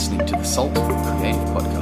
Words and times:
listening 0.00 0.26
to 0.26 0.32
the 0.34 0.42
Salt 0.42 0.72
Creative 0.72 1.44
Podcast. 1.52 1.79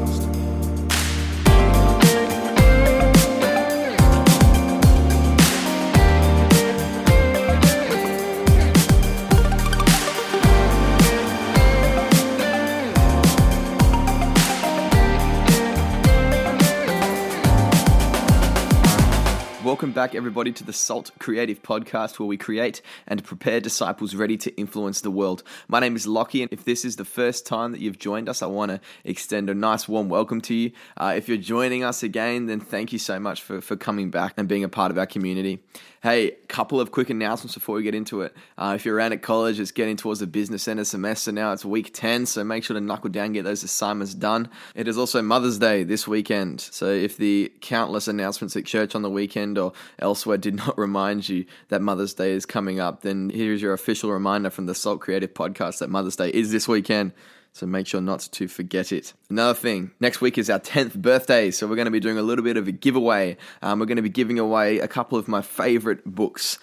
Welcome 19.78 19.92
back, 19.92 20.16
everybody, 20.16 20.50
to 20.50 20.64
the 20.64 20.72
Salt 20.72 21.12
Creative 21.20 21.62
Podcast, 21.62 22.18
where 22.18 22.26
we 22.26 22.36
create 22.36 22.82
and 23.06 23.22
prepare 23.22 23.60
disciples 23.60 24.16
ready 24.16 24.36
to 24.38 24.52
influence 24.56 25.02
the 25.02 25.10
world. 25.12 25.44
My 25.68 25.78
name 25.78 25.94
is 25.94 26.04
Lachie, 26.04 26.42
and 26.42 26.52
if 26.52 26.64
this 26.64 26.84
is 26.84 26.96
the 26.96 27.04
first 27.04 27.46
time 27.46 27.70
that 27.70 27.80
you've 27.80 28.00
joined 28.00 28.28
us, 28.28 28.42
I 28.42 28.46
want 28.46 28.72
to 28.72 28.80
extend 29.04 29.48
a 29.48 29.54
nice, 29.54 29.86
warm 29.86 30.08
welcome 30.08 30.40
to 30.40 30.54
you. 30.54 30.72
Uh, 30.96 31.14
if 31.16 31.28
you're 31.28 31.38
joining 31.38 31.84
us 31.84 32.02
again, 32.02 32.46
then 32.46 32.58
thank 32.58 32.92
you 32.92 32.98
so 32.98 33.20
much 33.20 33.40
for, 33.40 33.60
for 33.60 33.76
coming 33.76 34.10
back 34.10 34.34
and 34.36 34.48
being 34.48 34.64
a 34.64 34.68
part 34.68 34.90
of 34.90 34.98
our 34.98 35.06
community. 35.06 35.60
Hey, 36.00 36.36
couple 36.46 36.80
of 36.80 36.92
quick 36.92 37.10
announcements 37.10 37.54
before 37.54 37.74
we 37.74 37.82
get 37.82 37.94
into 37.94 38.20
it. 38.20 38.32
Uh, 38.56 38.74
if 38.76 38.86
you're 38.86 38.94
around 38.94 39.12
at 39.14 39.20
college, 39.20 39.58
it's 39.58 39.72
getting 39.72 39.96
towards 39.96 40.20
the 40.20 40.28
business 40.28 40.68
end 40.68 40.78
of 40.78 40.86
semester 40.86 41.32
now. 41.32 41.50
It's 41.50 41.64
week 41.64 41.90
10, 41.92 42.26
so 42.26 42.44
make 42.44 42.62
sure 42.62 42.74
to 42.74 42.80
knuckle 42.80 43.10
down, 43.10 43.32
get 43.32 43.42
those 43.42 43.64
assignments 43.64 44.14
done. 44.14 44.48
It 44.76 44.86
is 44.86 44.96
also 44.96 45.22
Mother's 45.22 45.58
Day 45.58 45.82
this 45.82 46.06
weekend. 46.06 46.60
So 46.60 46.86
if 46.86 47.16
the 47.16 47.52
countless 47.60 48.06
announcements 48.06 48.56
at 48.56 48.64
church 48.64 48.94
on 48.94 49.02
the 49.02 49.10
weekend 49.10 49.58
or 49.58 49.72
elsewhere 49.98 50.38
did 50.38 50.54
not 50.54 50.78
remind 50.78 51.28
you 51.28 51.46
that 51.68 51.82
Mother's 51.82 52.14
Day 52.14 52.30
is 52.30 52.46
coming 52.46 52.78
up, 52.78 53.02
then 53.02 53.30
here's 53.30 53.60
your 53.60 53.72
official 53.72 54.12
reminder 54.12 54.50
from 54.50 54.66
the 54.66 54.76
Salt 54.76 55.00
Creative 55.00 55.34
Podcast 55.34 55.80
that 55.80 55.90
Mother's 55.90 56.14
Day 56.14 56.28
is 56.30 56.52
this 56.52 56.68
weekend. 56.68 57.12
So 57.52 57.66
make 57.66 57.86
sure 57.86 58.00
not 58.00 58.20
to 58.32 58.46
forget 58.48 58.92
it. 58.92 59.14
Another 59.30 59.54
thing, 59.54 59.90
next 60.00 60.20
week 60.20 60.38
is 60.38 60.48
our 60.48 60.60
10th 60.60 60.94
birthday. 60.94 61.50
So 61.50 61.66
we're 61.66 61.76
going 61.76 61.86
to 61.86 61.90
be 61.90 62.00
doing 62.00 62.18
a 62.18 62.22
little 62.22 62.44
bit 62.44 62.56
of 62.56 62.68
a 62.68 62.72
giveaway. 62.72 63.36
Um, 63.62 63.80
we're 63.80 63.86
going 63.86 63.96
to 63.96 64.02
be 64.02 64.08
giving 64.08 64.38
away 64.38 64.78
a 64.78 64.88
couple 64.88 65.18
of 65.18 65.26
my 65.26 65.42
favorite 65.42 66.04
books. 66.04 66.58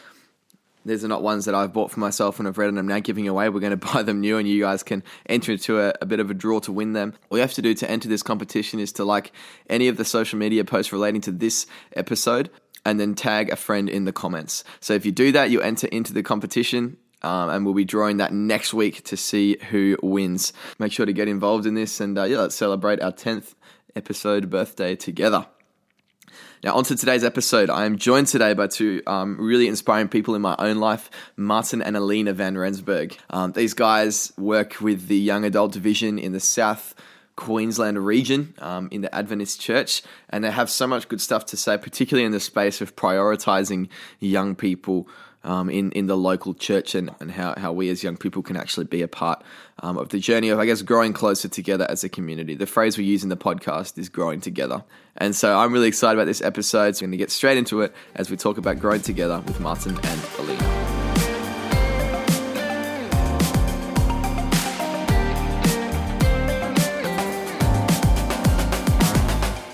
These 0.86 1.04
are 1.04 1.08
not 1.08 1.24
ones 1.24 1.46
that 1.46 1.56
I've 1.56 1.74
bought 1.74 1.92
for 1.92 2.00
myself 2.00 2.38
and 2.38 2.48
I've 2.48 2.60
read 2.60 2.70
and 2.70 2.78
I'm 2.78 2.88
now 2.88 3.00
giving 3.00 3.28
away. 3.28 3.50
We're 3.50 3.60
going 3.60 3.78
to 3.78 3.94
buy 3.94 4.04
them 4.04 4.22
new 4.22 4.38
and 4.38 4.48
you 4.48 4.62
guys 4.62 4.84
can 4.84 5.04
enter 5.28 5.52
into 5.52 5.80
a, 5.80 5.94
a, 6.02 6.06
bit 6.06 6.20
of 6.20 6.30
a 6.30 6.34
draw 6.34 6.60
to 6.62 6.72
win 6.72 6.94
them. 6.94 7.14
All 7.30 7.38
you 7.38 7.42
have 7.42 7.54
to 7.54 7.62
do 7.62 7.74
to 7.74 7.90
enter 7.90 8.08
this 8.08 8.24
competition 8.24 8.80
is 8.80 8.92
to 8.94 9.04
like 9.04 9.32
any 9.70 9.88
of 9.88 9.98
the 9.98 10.06
social 10.06 10.38
media 10.38 10.64
posts 10.64 10.94
relating 10.94 11.22
to 11.22 11.32
this 11.32 11.66
episode 11.96 12.52
and 12.86 13.00
then 13.00 13.16
tag 13.16 13.50
a 13.50 13.56
friend 13.56 13.90
in 13.90 14.06
the 14.06 14.14
comments. 14.14 14.64
So 14.80 14.94
if 14.94 15.06
you 15.06 15.12
do 15.12 15.32
that, 15.32 15.50
you 15.50 15.60
enter 15.62 15.88
into 15.88 16.14
the 16.14 16.22
competition. 16.22 16.98
Um, 17.26 17.50
and 17.50 17.66
we'll 17.66 17.74
be 17.74 17.86
drawing 17.86 18.18
that 18.18 18.32
next 18.32 18.74
week 18.74 19.04
to 19.06 19.18
see 19.18 19.58
who 19.72 19.98
wins. 20.04 20.54
Make 20.78 20.92
sure 20.92 21.08
to 21.08 21.14
get 21.14 21.28
involved 21.28 21.66
in 21.66 21.74
this 21.74 22.00
and 22.00 22.18
uh, 22.18 22.24
yeah, 22.26 22.38
let's 22.38 22.56
celebrate 22.56 23.02
our 23.02 23.12
10th 23.12 23.56
episode 23.96 24.50
birthday 24.50 24.96
together. 24.96 25.48
Now, 26.64 26.76
on 26.76 26.84
to 26.86 26.96
today's 26.96 27.24
episode. 27.24 27.70
I 27.70 27.86
am 27.86 27.98
joined 27.98 28.28
today 28.28 28.54
by 28.54 28.68
two 28.68 29.02
um, 29.08 29.38
really 29.40 29.68
inspiring 29.68 30.08
people 30.08 30.36
in 30.36 30.42
my 30.42 30.56
own 30.60 30.78
life, 30.78 31.10
Martin 31.36 31.82
and 31.82 31.98
Alina 31.98 32.34
Van 32.34 32.58
Rensburg. 32.58 33.18
Um, 33.30 33.52
these 33.52 33.74
guys 33.74 34.32
work 34.38 34.82
with 34.82 35.08
the 35.08 35.18
young 35.18 35.46
adult 35.46 35.72
division 35.72 36.18
in 36.18 36.32
the 36.32 36.40
South 36.40 36.96
Queensland 37.36 38.04
region 38.06 38.54
um, 38.60 38.88
in 38.92 39.02
the 39.02 39.14
Adventist 39.14 39.60
church, 39.60 40.02
and 40.30 40.44
they 40.44 40.52
have 40.52 40.70
so 40.70 40.88
much 40.88 41.08
good 41.08 41.22
stuff 41.22 41.46
to 41.48 41.58
say, 41.58 41.78
particularly 41.78 42.26
in 42.26 42.32
the 42.32 42.40
space 42.40 42.82
of 42.82 42.96
prioritizing 42.96 43.90
young 44.20 44.56
people 44.56 45.08
um, 45.46 45.70
in, 45.70 45.92
in 45.92 46.08
the 46.08 46.18
local 46.18 46.54
church 46.54 46.96
and, 46.96 47.12
and 47.22 47.32
how, 47.32 47.54
how 47.56 47.72
we 47.72 47.90
as 47.90 48.04
young 48.04 48.18
people 48.18 48.42
can 48.42 48.58
actually 48.58 48.86
be 48.86 49.02
a 49.02 49.08
part 49.08 49.42
um, 49.80 49.98
of 49.98 50.10
the 50.10 50.20
journey 50.20 50.50
of, 50.50 50.60
I 50.60 50.66
guess, 50.66 50.82
growing 50.82 51.14
closer 51.14 51.48
together 51.48 51.86
as 51.90 52.04
a 52.04 52.10
community. 52.10 52.56
The 52.56 52.66
phrase 52.66 52.98
we 52.98 53.06
use 53.06 53.24
in 53.24 53.30
the 53.30 53.38
podcast 53.38 53.98
is 53.98 54.10
growing 54.10 54.42
together. 54.42 54.84
And 55.16 55.36
so 55.36 55.58
I'm 55.58 55.72
really 55.72 55.88
excited 55.88 56.18
about 56.18 56.26
this 56.26 56.42
episode. 56.42 56.98
So 56.98 57.04
we're 57.04 57.08
going 57.08 57.12
to 57.12 57.18
get 57.18 57.32
straight 57.32 57.58
into 57.58 57.82
it 57.82 57.94
as 58.16 58.30
we 58.30 58.36
talk 58.36 58.58
about 58.58 58.80
growing 58.80 59.02
together 59.02 59.42
with 59.46 59.60
Martin 59.60 59.98
and 60.04 60.22
Alina. 60.40 61.05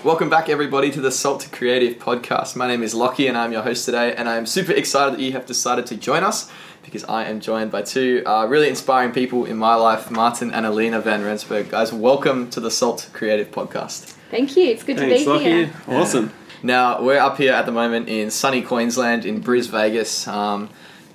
Welcome 0.04 0.28
back, 0.28 0.48
everybody, 0.48 0.90
to 0.90 1.00
the 1.00 1.12
Salt 1.12 1.42
to 1.42 1.48
Creative 1.48 1.96
Podcast. 1.96 2.56
My 2.56 2.66
name 2.66 2.82
is 2.82 2.92
Lachie, 2.92 3.28
and 3.28 3.38
I'm 3.38 3.52
your 3.52 3.62
host 3.62 3.84
today. 3.84 4.12
And 4.16 4.28
I 4.28 4.36
am 4.36 4.46
super 4.46 4.72
excited 4.72 5.14
that 5.16 5.22
you 5.22 5.30
have 5.30 5.46
decided 5.46 5.86
to 5.86 5.96
join 5.96 6.24
us 6.24 6.50
because 6.82 7.04
I 7.04 7.24
am 7.26 7.38
joined 7.38 7.70
by 7.70 7.82
two 7.82 8.24
uh, 8.26 8.46
really 8.46 8.68
inspiring 8.68 9.12
people 9.12 9.44
in 9.44 9.56
my 9.56 9.76
life, 9.76 10.10
Martin 10.10 10.50
and 10.52 10.66
Alina 10.66 11.00
Van 11.00 11.22
Rensburg. 11.22 11.70
Guys, 11.70 11.92
welcome 11.92 12.50
to 12.50 12.58
the 12.58 12.68
Salt 12.70 13.10
Creative 13.12 13.48
Podcast. 13.52 14.14
Thank 14.28 14.56
you. 14.56 14.64
It's 14.64 14.82
good 14.82 14.98
Thanks, 14.98 15.22
to 15.22 15.38
be 15.38 15.38
Lachie. 15.38 15.42
here. 15.42 15.72
Awesome. 15.86 16.32
Now, 16.64 17.00
we're 17.00 17.20
up 17.20 17.36
here 17.36 17.52
at 17.52 17.64
the 17.66 17.72
moment 17.72 18.08
in 18.08 18.32
sunny 18.32 18.62
Queensland, 18.62 19.24
in 19.24 19.40
Bris 19.40 19.68
Vegas. 19.68 20.26
Um, 20.26 20.68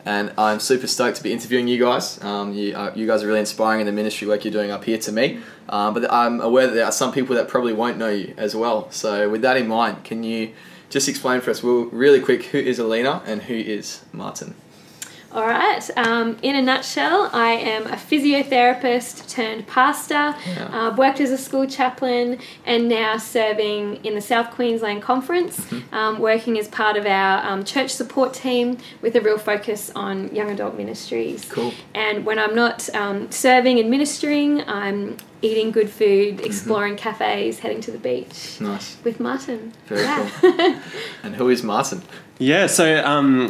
and 0.07 0.31
I'm 0.37 0.61
super 0.61 0.87
stoked 0.87 1.17
to 1.17 1.23
be 1.23 1.33
interviewing 1.33 1.67
you 1.67 1.77
guys. 1.83 2.23
Um, 2.23 2.53
you, 2.53 2.73
uh, 2.73 2.93
you 2.95 3.05
guys 3.05 3.23
are 3.23 3.27
really 3.27 3.41
inspiring 3.41 3.81
in 3.81 3.85
the 3.85 3.91
ministry 3.91 4.25
work 4.25 4.45
you're 4.45 4.53
doing 4.53 4.71
up 4.71 4.85
here 4.85 4.97
to 4.99 5.11
me. 5.11 5.41
Um, 5.67 5.93
but 5.93 6.09
I'm 6.09 6.39
aware 6.39 6.65
that 6.65 6.73
there 6.73 6.85
are 6.85 6.93
some 6.93 7.11
people 7.11 7.35
that 7.35 7.49
probably 7.49 7.73
won't 7.73 7.97
know 7.97 8.07
you 8.07 8.33
as 8.37 8.55
well. 8.55 8.89
So, 8.89 9.29
with 9.29 9.41
that 9.41 9.57
in 9.57 9.67
mind, 9.67 10.05
can 10.05 10.23
you 10.23 10.53
just 10.89 11.09
explain 11.09 11.41
for 11.41 11.51
us, 11.51 11.61
well, 11.61 11.89
really 11.91 12.21
quick, 12.21 12.43
who 12.45 12.57
is 12.57 12.79
Alina 12.79 13.21
and 13.25 13.41
who 13.43 13.55
is 13.55 14.05
Martin? 14.13 14.55
All 15.31 15.45
right. 15.45 15.87
Um, 15.97 16.37
in 16.41 16.55
a 16.55 16.61
nutshell, 16.61 17.29
I 17.33 17.51
am 17.51 17.85
a 17.87 17.97
physiotherapist 17.97 19.29
turned 19.29 19.67
pastor. 19.67 20.33
Yeah. 20.47 20.69
Uh, 20.89 20.95
worked 20.95 21.19
as 21.19 21.31
a 21.31 21.37
school 21.37 21.67
chaplain 21.67 22.39
and 22.65 22.87
now 22.87 23.17
serving 23.17 24.03
in 24.05 24.15
the 24.15 24.21
South 24.21 24.51
Queensland 24.51 25.01
Conference, 25.01 25.59
Mm-hmm. 25.59 25.93
um, 25.93 26.19
working 26.19 26.57
as 26.57 26.67
part 26.69 26.95
of 26.95 27.05
our 27.05 27.45
um, 27.45 27.63
church 27.65 27.89
support 27.91 28.33
team 28.33 28.77
with 29.01 29.15
a 29.15 29.21
real 29.21 29.37
focus 29.37 29.91
on 29.95 30.33
young 30.33 30.49
adult 30.49 30.75
ministries. 30.77 31.45
Cool. 31.49 31.73
And 31.93 32.25
when 32.25 32.39
I'm 32.39 32.55
not 32.55 32.89
um, 32.95 33.29
serving 33.29 33.79
and 33.79 33.89
ministering, 33.89 34.61
I'm 34.67 35.17
eating 35.41 35.71
good 35.71 35.89
food, 35.89 36.37
Mm-hmm. 36.37 36.45
exploring 36.45 36.95
cafes, 36.95 37.59
heading 37.59 37.81
to 37.81 37.91
the 37.91 37.97
beach 37.99 38.59
Nice. 38.61 38.97
with 39.03 39.19
Martin. 39.19 39.73
Very 39.87 40.01
Yeah. 40.03 40.29
cool. 40.39 40.75
And 41.23 41.35
who 41.35 41.49
is 41.49 41.63
Martin? 41.63 42.01
Yeah, 42.39 42.67
so 42.67 43.03
um, 43.05 43.49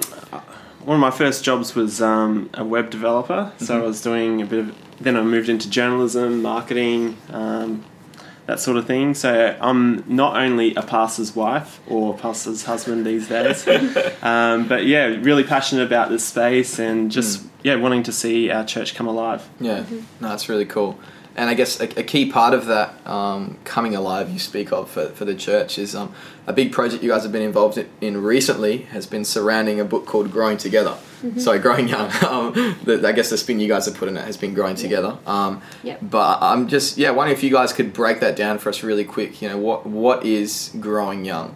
one 0.88 0.96
of 0.96 1.02
my 1.02 1.12
first 1.12 1.44
jobs 1.44 1.76
was 1.76 2.02
um, 2.02 2.50
a 2.54 2.64
web 2.64 2.90
developer. 2.90 3.52
So 3.58 3.66
Mm-hmm. 3.74 3.84
I 3.84 3.86
was 3.86 4.02
doing 4.02 4.42
a 4.42 4.46
bit 4.46 4.60
of. 4.60 4.76
Then 5.02 5.16
I 5.18 5.22
moved 5.22 5.50
into 5.50 5.70
journalism, 5.70 6.42
marketing, 6.42 7.18
um, 7.30 7.84
that 8.48 8.60
sort 8.62 8.78
of 8.78 8.88
thing. 8.88 9.14
So 9.14 9.56
I'm 9.62 10.04
not 10.08 10.38
only 10.38 10.74
a 10.76 10.82
pastor's 10.82 11.36
wife 11.36 11.80
or 11.88 12.18
pastor's 12.18 12.64
husband 12.64 13.06
these 13.06 13.28
days, 13.28 13.68
um, 14.24 14.68
but 14.68 14.86
yeah, 14.86 15.06
really 15.30 15.44
passionate 15.44 15.84
about 15.86 16.10
this 16.10 16.26
space 16.26 16.80
and 16.80 17.12
just 17.12 17.42
Mm. 17.42 17.50
yeah, 17.64 17.76
wanting 17.76 18.04
to 18.04 18.12
see 18.12 18.50
our 18.50 18.64
church 18.66 18.96
come 18.96 19.08
alive. 19.08 19.48
Yeah, 19.60 19.84
no, 20.22 20.30
that's 20.30 20.48
really 20.50 20.66
cool. 20.66 20.98
And 21.38 21.52
I 21.52 21.54
guess 21.54 21.80
a, 21.80 21.84
a 22.00 22.04
key 22.04 22.32
part 22.32 22.56
of 22.56 22.66
that 22.66 23.06
um, 23.08 23.60
coming 23.64 23.96
alive 23.96 24.30
you 24.32 24.40
speak 24.40 24.74
of 24.74 24.90
for, 24.90 25.10
for 25.10 25.24
the 25.24 25.36
church 25.36 25.78
is 25.78 25.96
um, 25.96 26.12
a 26.48 26.52
big 26.52 26.72
project 26.72 27.04
you 27.04 27.12
guys 27.12 27.22
have 27.22 27.32
been 27.32 27.44
involved 27.44 27.78
in, 28.02 28.24
recently 28.24 28.80
has 28.80 29.06
been 29.06 29.24
surrounding 29.24 29.80
a 29.80 29.86
book 29.86 30.08
called 30.08 30.32
Growing 30.32 30.58
Together. 30.58 30.98
Sorry, 31.38 31.60
Growing 31.60 31.88
Young. 31.88 32.12
um, 32.28 32.54
the, 32.84 33.04
I 33.06 33.12
guess 33.12 33.30
the 33.30 33.38
spin 33.38 33.60
you 33.60 33.68
guys 33.68 33.86
have 33.86 33.96
put 33.96 34.08
in 34.10 34.18
it 34.18 34.26
has 34.26 34.36
been 34.36 34.56
Growing 34.56 34.76
Together. 34.76 35.18
Um, 35.28 35.62
Yep. 35.84 36.00
But 36.02 36.40
I'm 36.42 36.68
just, 36.68 36.98
yeah, 36.98 37.12
wondering 37.12 37.38
if 37.38 37.44
you 37.44 37.52
guys 37.52 37.72
could 37.72 37.94
break 37.94 38.20
that 38.20 38.36
down 38.36 38.58
for 38.58 38.70
us 38.70 38.82
really 38.82 39.06
quick. 39.06 39.42
You 39.42 39.50
know, 39.50 39.58
what 39.58 39.86
what 39.86 40.26
is 40.26 40.76
Growing 40.80 41.24
Young? 41.24 41.56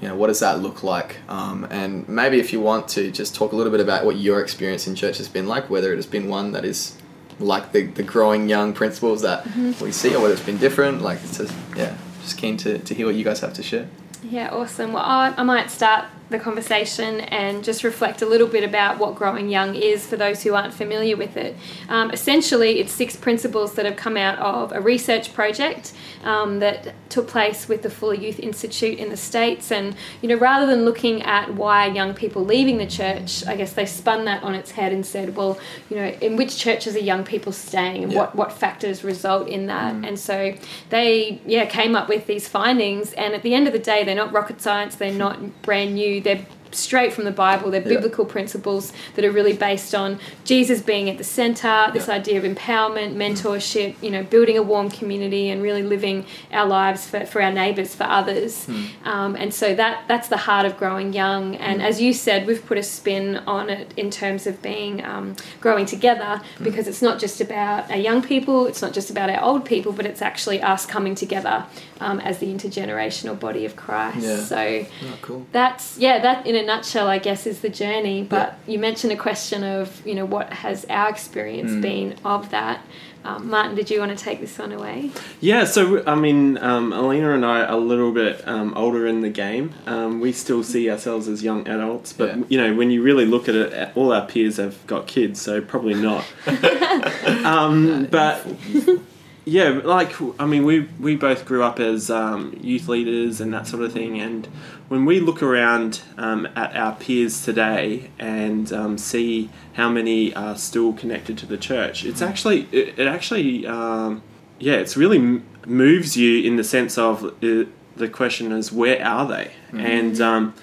You 0.00 0.08
know, 0.08 0.16
what 0.16 0.26
does 0.26 0.40
that 0.40 0.60
look 0.60 0.82
like? 0.82 1.16
Um, 1.28 1.66
and 1.70 2.06
maybe 2.08 2.40
if 2.40 2.52
you 2.52 2.60
want 2.60 2.88
to 2.88 3.10
just 3.10 3.34
talk 3.34 3.52
a 3.52 3.56
little 3.56 3.70
bit 3.70 3.80
about 3.80 4.04
what 4.04 4.16
your 4.16 4.40
experience 4.40 4.86
in 4.86 4.94
church 4.94 5.18
has 5.18 5.28
been 5.28 5.46
like, 5.46 5.70
whether 5.70 5.92
it 5.92 5.96
has 5.96 6.06
been 6.06 6.28
one 6.28 6.52
that 6.52 6.64
is 6.64 6.96
like 7.38 7.72
the, 7.72 7.84
the 7.84 8.02
growing 8.02 8.48
young 8.48 8.72
principles 8.72 9.22
that 9.22 9.44
mm-hmm. 9.44 9.84
we 9.84 9.92
see 9.92 10.14
or 10.14 10.20
whether 10.20 10.34
it's 10.34 10.42
been 10.42 10.58
different. 10.58 11.02
Like, 11.02 11.18
it's 11.24 11.38
just, 11.38 11.54
yeah, 11.76 11.96
just 12.22 12.38
keen 12.38 12.56
to, 12.58 12.78
to 12.78 12.94
hear 12.94 13.06
what 13.06 13.14
you 13.14 13.24
guys 13.24 13.40
have 13.40 13.52
to 13.54 13.62
share. 13.62 13.88
Yeah, 14.22 14.48
awesome. 14.50 14.92
Well, 14.92 15.04
I, 15.04 15.34
I 15.36 15.42
might 15.42 15.70
start 15.70 16.06
the 16.34 16.42
conversation 16.42 17.20
and 17.20 17.64
just 17.64 17.84
reflect 17.84 18.22
a 18.22 18.26
little 18.26 18.46
bit 18.46 18.64
about 18.64 18.98
what 18.98 19.14
Growing 19.14 19.48
Young 19.48 19.74
is 19.74 20.06
for 20.06 20.16
those 20.16 20.42
who 20.42 20.54
aren't 20.54 20.74
familiar 20.74 21.16
with 21.16 21.36
it. 21.36 21.56
Um, 21.88 22.10
essentially, 22.10 22.80
it's 22.80 22.92
six 22.92 23.16
principles 23.16 23.74
that 23.74 23.84
have 23.86 23.96
come 23.96 24.16
out 24.16 24.38
of 24.38 24.72
a 24.72 24.80
research 24.80 25.32
project 25.32 25.92
um, 26.24 26.58
that 26.58 26.94
took 27.08 27.28
place 27.28 27.68
with 27.68 27.82
the 27.82 27.90
Fuller 27.90 28.14
Youth 28.14 28.40
Institute 28.40 28.98
in 28.98 29.08
the 29.10 29.16
States. 29.16 29.70
And, 29.70 29.94
you 30.20 30.28
know, 30.28 30.36
rather 30.36 30.66
than 30.66 30.84
looking 30.84 31.22
at 31.22 31.54
why 31.54 31.86
young 31.86 32.14
people 32.14 32.44
leaving 32.44 32.78
the 32.78 32.86
church, 32.86 33.46
I 33.46 33.56
guess 33.56 33.72
they 33.72 33.86
spun 33.86 34.24
that 34.24 34.42
on 34.42 34.54
its 34.54 34.72
head 34.72 34.92
and 34.92 35.06
said, 35.06 35.36
well, 35.36 35.58
you 35.88 35.96
know, 35.96 36.06
in 36.20 36.36
which 36.36 36.56
churches 36.56 36.96
are 36.96 37.00
young 37.00 37.24
people 37.24 37.52
staying 37.52 38.02
and 38.04 38.12
Yeah. 38.12 38.18
what, 38.18 38.34
what 38.34 38.52
factors 38.52 39.04
result 39.04 39.48
in 39.48 39.66
that? 39.66 39.94
And 39.94 40.18
so 40.18 40.54
they, 40.90 41.40
yeah, 41.46 41.66
came 41.66 41.94
up 41.94 42.08
with 42.08 42.26
these 42.26 42.48
findings. 42.48 43.12
And 43.12 43.34
at 43.34 43.42
the 43.42 43.54
end 43.54 43.66
of 43.66 43.72
the 43.72 43.78
day, 43.78 44.02
they're 44.04 44.14
not 44.14 44.32
rocket 44.32 44.60
science, 44.60 44.96
they're 44.96 45.12
not 45.12 45.62
brand 45.62 45.94
new, 45.94 46.20
they're 46.24 46.46
straight 46.76 47.12
from 47.12 47.24
the 47.24 47.30
Bible. 47.30 47.70
They're 47.70 47.80
Yeah. 47.82 47.88
biblical 47.88 48.24
principles 48.24 48.92
that 49.14 49.24
are 49.24 49.30
really 49.30 49.52
based 49.52 49.94
on 49.94 50.18
Jesus 50.44 50.80
being 50.80 51.08
at 51.10 51.18
the 51.18 51.24
center, 51.24 51.90
this 51.92 52.08
Yeah. 52.08 52.14
idea 52.14 52.38
of 52.38 52.44
empowerment, 52.44 53.14
mentorship, 53.16 53.94
you 54.00 54.10
know, 54.10 54.22
building 54.22 54.56
a 54.58 54.62
warm 54.62 54.90
community 54.90 55.50
and 55.50 55.62
really 55.62 55.82
living 55.82 56.24
our 56.52 56.66
lives 56.66 57.06
for, 57.06 57.24
for 57.26 57.40
our 57.42 57.52
neighbors, 57.52 57.94
for 57.94 58.04
others. 58.04 58.66
Um, 59.04 59.36
and 59.36 59.52
so 59.52 59.74
that 59.74 60.04
that's 60.08 60.28
the 60.28 60.36
heart 60.48 60.66
of 60.66 60.76
growing 60.76 61.12
young. 61.12 61.56
And 61.56 61.82
as 61.82 62.00
you 62.00 62.12
said, 62.12 62.46
we've 62.46 62.64
put 62.64 62.78
a 62.78 62.82
spin 62.82 63.40
on 63.46 63.70
it 63.70 63.92
in 63.96 64.10
terms 64.10 64.46
of 64.46 64.60
being 64.62 65.04
um, 65.04 65.36
growing 65.60 65.86
together 65.86 66.40
because 66.62 66.88
it's 66.88 67.02
not 67.02 67.18
just 67.18 67.40
about 67.40 67.90
our 67.90 67.96
young 67.96 68.22
people, 68.22 68.66
it's 68.66 68.82
not 68.82 68.92
just 68.92 69.10
about 69.10 69.30
our 69.30 69.42
old 69.42 69.64
people, 69.64 69.92
but 69.92 70.06
it's 70.06 70.22
actually 70.22 70.60
us 70.62 70.86
coming 70.86 71.14
together 71.14 71.64
um, 72.00 72.20
as 72.20 72.38
the 72.38 72.46
intergenerational 72.52 73.38
body 73.38 73.64
of 73.64 73.76
Christ. 73.76 74.18
Yeah. 74.26 74.36
So 74.38 74.84
Oh, 75.04 75.18
cool. 75.22 75.46
that's 75.52 75.96
yeah 75.98 76.18
that 76.20 76.46
in 76.46 76.54
a 76.56 76.62
nutshell 76.64 77.06
i 77.08 77.18
guess 77.18 77.46
is 77.46 77.60
the 77.60 77.68
journey 77.68 78.22
but 78.22 78.58
you 78.66 78.78
mentioned 78.78 79.12
a 79.12 79.16
question 79.16 79.62
of 79.64 80.04
you 80.06 80.14
know 80.14 80.24
what 80.24 80.52
has 80.52 80.84
our 80.86 81.08
experience 81.08 81.70
Mm. 81.72 81.80
been 81.82 82.16
of 82.24 82.50
that 82.50 82.80
um, 83.24 83.48
martin 83.48 83.74
did 83.74 83.90
you 83.90 84.00
want 84.00 84.16
to 84.16 84.22
take 84.22 84.40
this 84.40 84.58
one 84.58 84.72
away 84.72 85.10
Yeah, 85.40 85.64
so 85.64 86.02
I 86.06 86.14
mean, 86.14 86.58
um, 86.58 86.92
Alina 86.92 87.32
and 87.34 87.44
I 87.44 87.60
are 87.60 87.72
a 87.72 87.76
little 87.76 88.12
bit 88.12 88.46
um, 88.46 88.74
older 88.76 89.06
in 89.06 89.20
the 89.22 89.30
game. 89.30 89.72
Um, 89.86 90.20
we 90.20 90.30
still 90.32 90.62
see 90.62 90.90
ourselves 90.90 91.26
as 91.28 91.42
young 91.42 91.66
adults, 91.66 92.12
but 92.12 92.28
Yeah. 92.36 92.44
you 92.48 92.58
know, 92.58 92.74
when 92.74 92.90
you 92.90 93.02
really 93.02 93.24
look 93.24 93.48
at 93.48 93.54
it, 93.54 93.90
all 93.96 94.12
our 94.12 94.26
peers 94.26 94.58
have 94.58 94.76
got 94.86 95.06
kids, 95.06 95.40
so 95.40 95.60
probably 95.62 95.94
not. 95.94 96.24
um, 97.44 98.06
but 98.10 98.46
yeah, 99.44 99.80
like 99.84 100.14
I 100.40 100.46
mean, 100.46 100.64
we 100.64 100.80
we 100.98 101.16
both 101.16 101.44
grew 101.44 101.62
up 101.62 101.78
as 101.78 102.10
um, 102.10 102.58
youth 102.62 102.88
leaders 102.88 103.40
and 103.40 103.52
that 103.52 103.66
sort 103.66 103.82
of 103.82 103.92
thing, 103.92 104.18
and 104.18 104.46
when 104.88 105.04
we 105.04 105.20
look 105.20 105.42
around 105.42 106.00
um, 106.16 106.46
at 106.56 106.74
our 106.74 106.94
peers 106.94 107.44
today 107.44 108.10
and 108.18 108.72
um, 108.72 108.96
see 108.96 109.50
how 109.74 109.90
many 109.90 110.34
are 110.34 110.56
still 110.56 110.94
connected 110.94 111.36
to 111.38 111.46
the 111.46 111.58
church, 111.58 112.04
it's 112.04 112.22
actually 112.22 112.68
it, 112.72 112.98
it 112.98 113.06
actually 113.06 113.66
um, 113.66 114.22
yeah, 114.58 114.74
it's 114.74 114.96
really 114.96 115.18
m- 115.18 115.46
moves 115.66 116.16
you 116.16 116.42
in 116.42 116.56
the 116.56 116.64
sense 116.64 116.96
of 116.96 117.24
uh, 117.24 117.64
the 117.96 118.08
question 118.10 118.50
is 118.50 118.72
where 118.72 119.04
are 119.04 119.26
they, 119.26 119.52
and 119.72 120.20
um, 120.22 120.54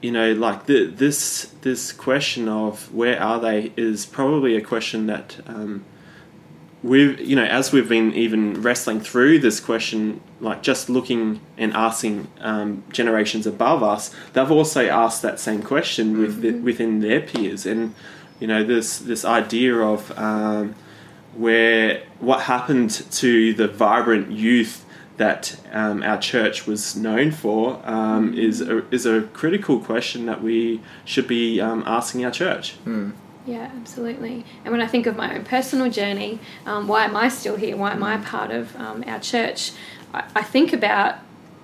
you 0.00 0.10
know, 0.10 0.32
like 0.32 0.66
the, 0.66 0.86
this 0.86 1.54
this 1.60 1.92
question 1.92 2.48
of 2.48 2.92
where 2.92 3.20
are 3.22 3.38
they 3.38 3.72
is 3.76 4.06
probably 4.06 4.56
a 4.56 4.60
question 4.60 5.06
that 5.06 5.38
um, 5.46 5.84
we've 6.82 7.20
you 7.20 7.36
know 7.36 7.44
as 7.44 7.72
we've 7.72 7.88
been 7.88 8.12
even 8.14 8.60
wrestling 8.62 9.00
through 9.00 9.38
this 9.38 9.60
question, 9.60 10.20
like 10.40 10.62
just 10.62 10.88
looking 10.88 11.40
and 11.56 11.72
asking 11.72 12.28
um, 12.40 12.84
generations 12.92 13.46
above 13.46 13.82
us, 13.82 14.14
they've 14.32 14.50
also 14.50 14.86
asked 14.88 15.22
that 15.22 15.38
same 15.38 15.62
question 15.62 16.18
with 16.18 16.40
the, 16.40 16.52
within 16.52 17.00
their 17.00 17.20
peers, 17.20 17.66
and 17.66 17.94
you 18.40 18.46
know 18.46 18.64
this 18.64 18.98
this 18.98 19.24
idea 19.24 19.76
of 19.76 20.16
um, 20.18 20.74
where 21.34 22.02
what 22.20 22.42
happened 22.42 22.90
to 22.90 23.54
the 23.54 23.68
vibrant 23.68 24.30
youth 24.30 24.84
that 25.18 25.56
um, 25.72 26.02
our 26.02 26.18
church 26.18 26.66
was 26.66 26.96
known 26.96 27.30
for 27.30 27.80
um, 27.84 28.34
is 28.34 28.60
a, 28.60 28.88
is 28.92 29.06
a 29.06 29.22
critical 29.34 29.78
question 29.78 30.26
that 30.26 30.42
we 30.42 30.80
should 31.04 31.28
be 31.28 31.60
um, 31.60 31.82
asking 31.86 32.24
our 32.24 32.30
church. 32.30 32.74
Yeah 33.46 33.70
absolutely 33.76 34.44
and 34.64 34.72
when 34.72 34.80
i 34.80 34.86
think 34.86 35.06
of 35.06 35.16
my 35.16 35.34
own 35.34 35.44
personal 35.44 35.90
journey 35.90 36.38
um, 36.66 36.86
why 36.86 37.04
am 37.04 37.16
i 37.16 37.28
still 37.28 37.56
here 37.56 37.76
why 37.76 37.90
am 37.92 38.02
i 38.02 38.16
part 38.18 38.50
of 38.50 38.74
um, 38.76 39.02
our 39.06 39.18
church 39.18 39.72
I, 40.14 40.24
I 40.36 40.42
think 40.42 40.72
about 40.72 41.16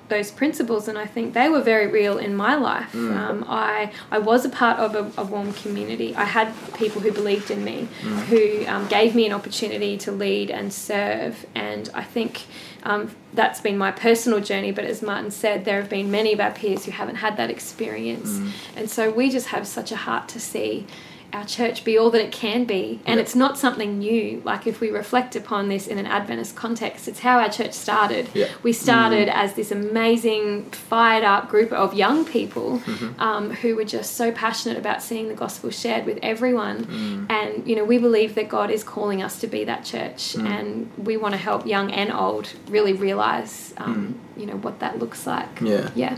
those 0.09 0.31
principles, 0.31 0.89
and 0.89 0.97
I 0.97 1.07
think 1.07 1.35
they 1.35 1.49
were 1.49 1.61
very 1.61 1.87
real 1.87 2.19
in 2.19 2.35
my 2.35 2.55
life. 2.55 2.95
Um, 2.95 3.45
I 3.47 3.93
I 4.11 4.19
was 4.19 4.45
a 4.45 4.49
part 4.49 4.79
of 4.79 4.95
a, 4.95 5.21
a 5.21 5.25
warm 5.25 5.53
community. 5.53 6.15
I 6.17 6.25
had 6.25 6.53
people 6.75 7.01
who 7.01 7.13
believed 7.13 7.51
in 7.51 7.65
me, 7.65 7.89
who 8.29 8.65
um, 8.67 8.87
gave 8.89 9.15
me 9.15 9.27
an 9.27 9.33
opportunity 9.33 9.97
to 9.99 10.13
lead 10.13 10.51
and 10.51 10.73
serve, 10.73 11.47
and 11.55 11.89
I 11.95 12.03
think. 12.03 12.45
Um, 12.85 13.11
that's 13.35 13.61
been 13.61 13.77
my 13.77 13.91
personal 13.91 14.41
journey, 14.41 14.71
but 14.71 14.85
as 14.85 15.03
Martin 15.03 15.33
said, 15.33 15.65
there 15.65 15.81
have 15.81 15.91
been 15.91 16.11
many 16.13 16.33
of 16.33 16.41
our 16.41 16.53
peers 16.53 16.85
who 16.85 16.93
haven't 16.93 17.17
had 17.17 17.37
that 17.37 17.51
experience. 17.51 18.41
And 18.77 18.89
so 18.89 19.11
we 19.11 19.31
just 19.31 19.49
have 19.49 19.67
such 19.67 19.91
a 19.93 19.97
heart 19.97 20.29
to 20.29 20.41
see 20.41 20.87
our 21.33 21.45
church 21.45 21.85
be 21.85 21.99
all 21.99 22.11
that 22.11 22.23
it 22.23 22.33
can 22.33 22.65
be. 22.65 23.01
And 23.05 23.17
Yeah. 23.17 23.23
it's 23.23 23.35
not 23.35 23.59
something 23.59 23.99
new. 23.99 24.41
Like 24.45 24.67
if 24.67 24.81
we 24.81 24.91
reflect 24.91 25.37
upon 25.37 25.69
this 25.69 25.87
in 25.87 25.99
an 25.99 26.07
Adventist 26.07 26.57
context, 26.57 27.07
it's 27.07 27.21
how 27.21 27.39
our 27.39 27.51
church 27.51 27.73
started. 27.75 28.29
Yeah. 28.35 28.47
We 28.63 28.73
started 28.73 29.29
as 29.29 29.53
this 29.55 29.71
amazing, 29.71 30.65
fired 30.71 31.25
up 31.25 31.51
group 31.51 31.73
of 31.73 31.95
young 31.95 32.25
people 32.25 32.79
Mm-hmm. 32.79 33.21
um, 33.21 33.51
who 33.51 33.77
were 33.77 33.85
just 33.85 34.17
so 34.17 34.33
passionate 34.33 34.79
about 34.79 35.03
seeing 35.03 35.29
the 35.29 35.35
gospel 35.35 35.71
shared 35.71 36.07
with 36.07 36.19
everyone. 36.23 36.85
Mm. 36.87 37.31
And, 37.31 37.67
you 37.69 37.77
know, 37.77 37.85
we 37.85 37.99
believe 37.99 38.35
that 38.37 38.49
God 38.49 38.71
is 38.71 38.83
calling 38.83 39.23
us 39.23 39.39
to 39.41 39.47
be 39.47 39.65
that 39.65 39.85
church. 39.85 40.35
Mm. 40.35 40.47
And 40.49 40.91
we 40.97 41.17
want 41.17 41.33
to 41.35 41.39
help 41.39 41.67
young 41.67 41.91
and 41.93 42.11
old 42.13 42.53
really 42.69 42.93
realize, 42.95 43.75
um, 43.77 44.19
you 44.37 44.47
know, 44.47 44.57
what 44.57 44.81
that 44.81 44.99
looks 44.99 45.27
like. 45.27 45.57
Mm. 45.61 45.69
Yeah. 45.69 45.91
Yeah. 45.95 46.17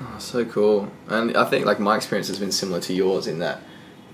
Oh, 0.00 0.18
so 0.18 0.44
cool. 0.44 0.90
And 1.08 1.36
I 1.36 1.44
think 1.44 1.64
like 1.64 1.80
my 1.80 1.96
experience 1.96 2.28
has 2.28 2.38
been 2.38 2.52
similar 2.52 2.80
to 2.80 2.92
yours 2.92 3.26
in 3.26 3.38
that, 3.38 3.60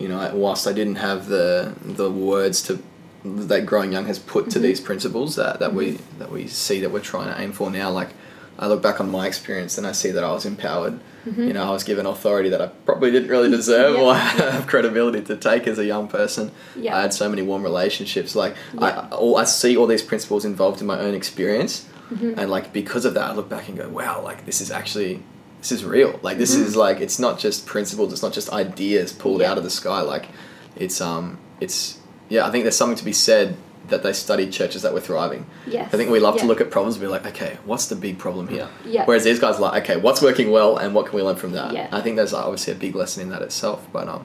you 0.01 0.09
know, 0.09 0.35
whilst 0.35 0.67
I 0.67 0.73
didn't 0.73 0.97
have 0.97 1.27
the 1.27 1.75
the 1.83 2.11
words 2.11 2.63
to 2.65 2.83
that 3.25 3.67
growing 3.67 3.93
young 3.93 4.07
has 4.07 4.19
put 4.19 4.47
to 4.47 4.51
mm-hmm. 4.53 4.63
these 4.63 4.81
principles 4.81 5.37
that, 5.37 5.61
that 5.61 5.75
we 5.75 5.93
mm-hmm. 5.93 6.19
that 6.19 6.33
we 6.33 6.47
see 6.47 6.81
that 6.81 6.91
we're 6.91 7.01
trying 7.01 7.33
to 7.33 7.41
aim 7.41 7.53
for 7.53 7.71
now, 7.71 7.91
like 7.91 8.11
I 8.59 8.67
look 8.67 8.83
back 8.83 9.01
on 9.01 9.11
my 9.11 9.27
experience 9.27 9.79
and 9.79 9.87
I 9.87 9.93
see 9.93 10.11
that 10.11 10.25
I 10.25 10.33
was 10.33 10.45
empowered. 10.47 11.01
Mm-hmm. 11.27 11.49
You 11.49 11.53
know, 11.53 11.65
I 11.65 11.71
was 11.71 11.85
given 11.85 12.07
authority 12.07 12.49
that 12.49 12.63
I 12.63 12.69
probably 12.69 13.11
didn't 13.11 13.29
really 13.29 13.51
deserve 13.51 13.95
Yeah. 13.95 14.03
or 14.03 14.15
have 14.53 14.67
credibility 14.67 15.21
to 15.23 15.37
take 15.37 15.67
as 15.67 15.79
a 15.79 15.85
young 15.85 16.09
person. 16.09 16.51
Yeah. 16.75 16.97
I 16.97 17.03
had 17.03 17.13
so 17.13 17.29
many 17.29 17.43
warm 17.43 17.63
relationships. 17.63 18.35
Like 18.35 18.57
Yeah. 18.73 18.81
I, 18.85 19.09
all, 19.11 19.37
I 19.37 19.45
see 19.45 19.77
all 19.77 19.87
these 19.87 20.03
principles 20.03 20.45
involved 20.47 20.81
in 20.81 20.87
my 20.87 20.99
own 20.99 21.15
experience, 21.15 21.87
Mm-hmm. 22.11 22.41
and 22.41 22.51
like 22.51 22.73
because 22.73 23.05
of 23.05 23.15
that, 23.15 23.31
I 23.31 23.35
look 23.35 23.49
back 23.49 23.69
and 23.69 23.79
go, 23.79 23.89
"Wow! 23.89 24.21
Like 24.21 24.45
this 24.45 24.61
is 24.61 24.73
actually 24.73 25.23
this 25.61 25.73
is 25.73 25.85
real. 25.85 26.19
Like 26.23 26.39
this 26.39 26.55
Mm-hmm. 26.57 26.65
is 26.65 26.77
like 26.77 27.01
it's 27.01 27.19
not 27.19 27.39
just 27.39 27.67
principles. 27.67 28.13
It's 28.13 28.23
not 28.23 28.33
just 28.33 28.51
ideas 28.53 29.13
pulled 29.13 29.41
Yeah. 29.41 29.51
out 29.53 29.59
of 29.59 29.65
the 29.65 29.71
sky. 29.71 30.01
Like 30.01 30.29
it's 30.77 31.01
um 31.01 31.39
it's 31.61 31.99
yeah. 32.29 32.47
I 32.47 32.51
think 32.51 32.65
there's 32.65 32.77
something 32.77 32.97
to 32.99 33.05
be 33.05 33.13
said 33.13 33.57
that 33.89 34.03
they 34.05 34.13
studied 34.13 34.53
churches 34.53 34.83
that 34.83 34.93
were 34.95 35.01
thriving. 35.01 35.47
Yes. 35.67 35.93
I 35.93 35.97
think 35.97 36.11
we 36.11 36.21
love 36.21 36.37
to 36.39 36.47
look 36.47 36.61
at 36.61 36.71
problems 36.71 36.95
and 36.97 37.03
be 37.03 37.09
like, 37.09 37.27
okay, 37.27 37.59
what's 37.65 37.87
the 37.87 37.97
big 37.97 38.19
problem 38.19 38.47
here? 38.47 38.69
Yeah. 38.85 39.05
Whereas 39.05 39.25
these 39.25 39.41
guys 39.41 39.57
are 39.57 39.63
like, 39.63 39.83
okay, 39.83 39.97
what's 40.01 40.23
working 40.23 40.51
well 40.53 40.77
and 40.77 40.95
what 40.95 41.07
can 41.07 41.17
we 41.17 41.23
learn 41.23 41.35
from 41.37 41.53
that? 41.53 41.73
Yeah. 41.75 41.89
I 41.91 42.01
think 42.01 42.15
there's 42.17 42.33
obviously 42.33 42.73
a 42.73 42.77
big 42.77 42.95
lesson 42.95 43.23
in 43.23 43.31
that 43.31 43.43
itself. 43.43 43.87
But 43.93 44.09
um, 44.09 44.25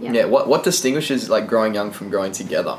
Yeah. 0.00 0.12
yeah, 0.12 0.24
what 0.24 0.48
what 0.48 0.64
distinguishes 0.64 1.28
like 1.30 1.46
growing 1.46 1.72
young 1.74 1.90
from 1.92 2.10
growing 2.10 2.32
together? 2.32 2.78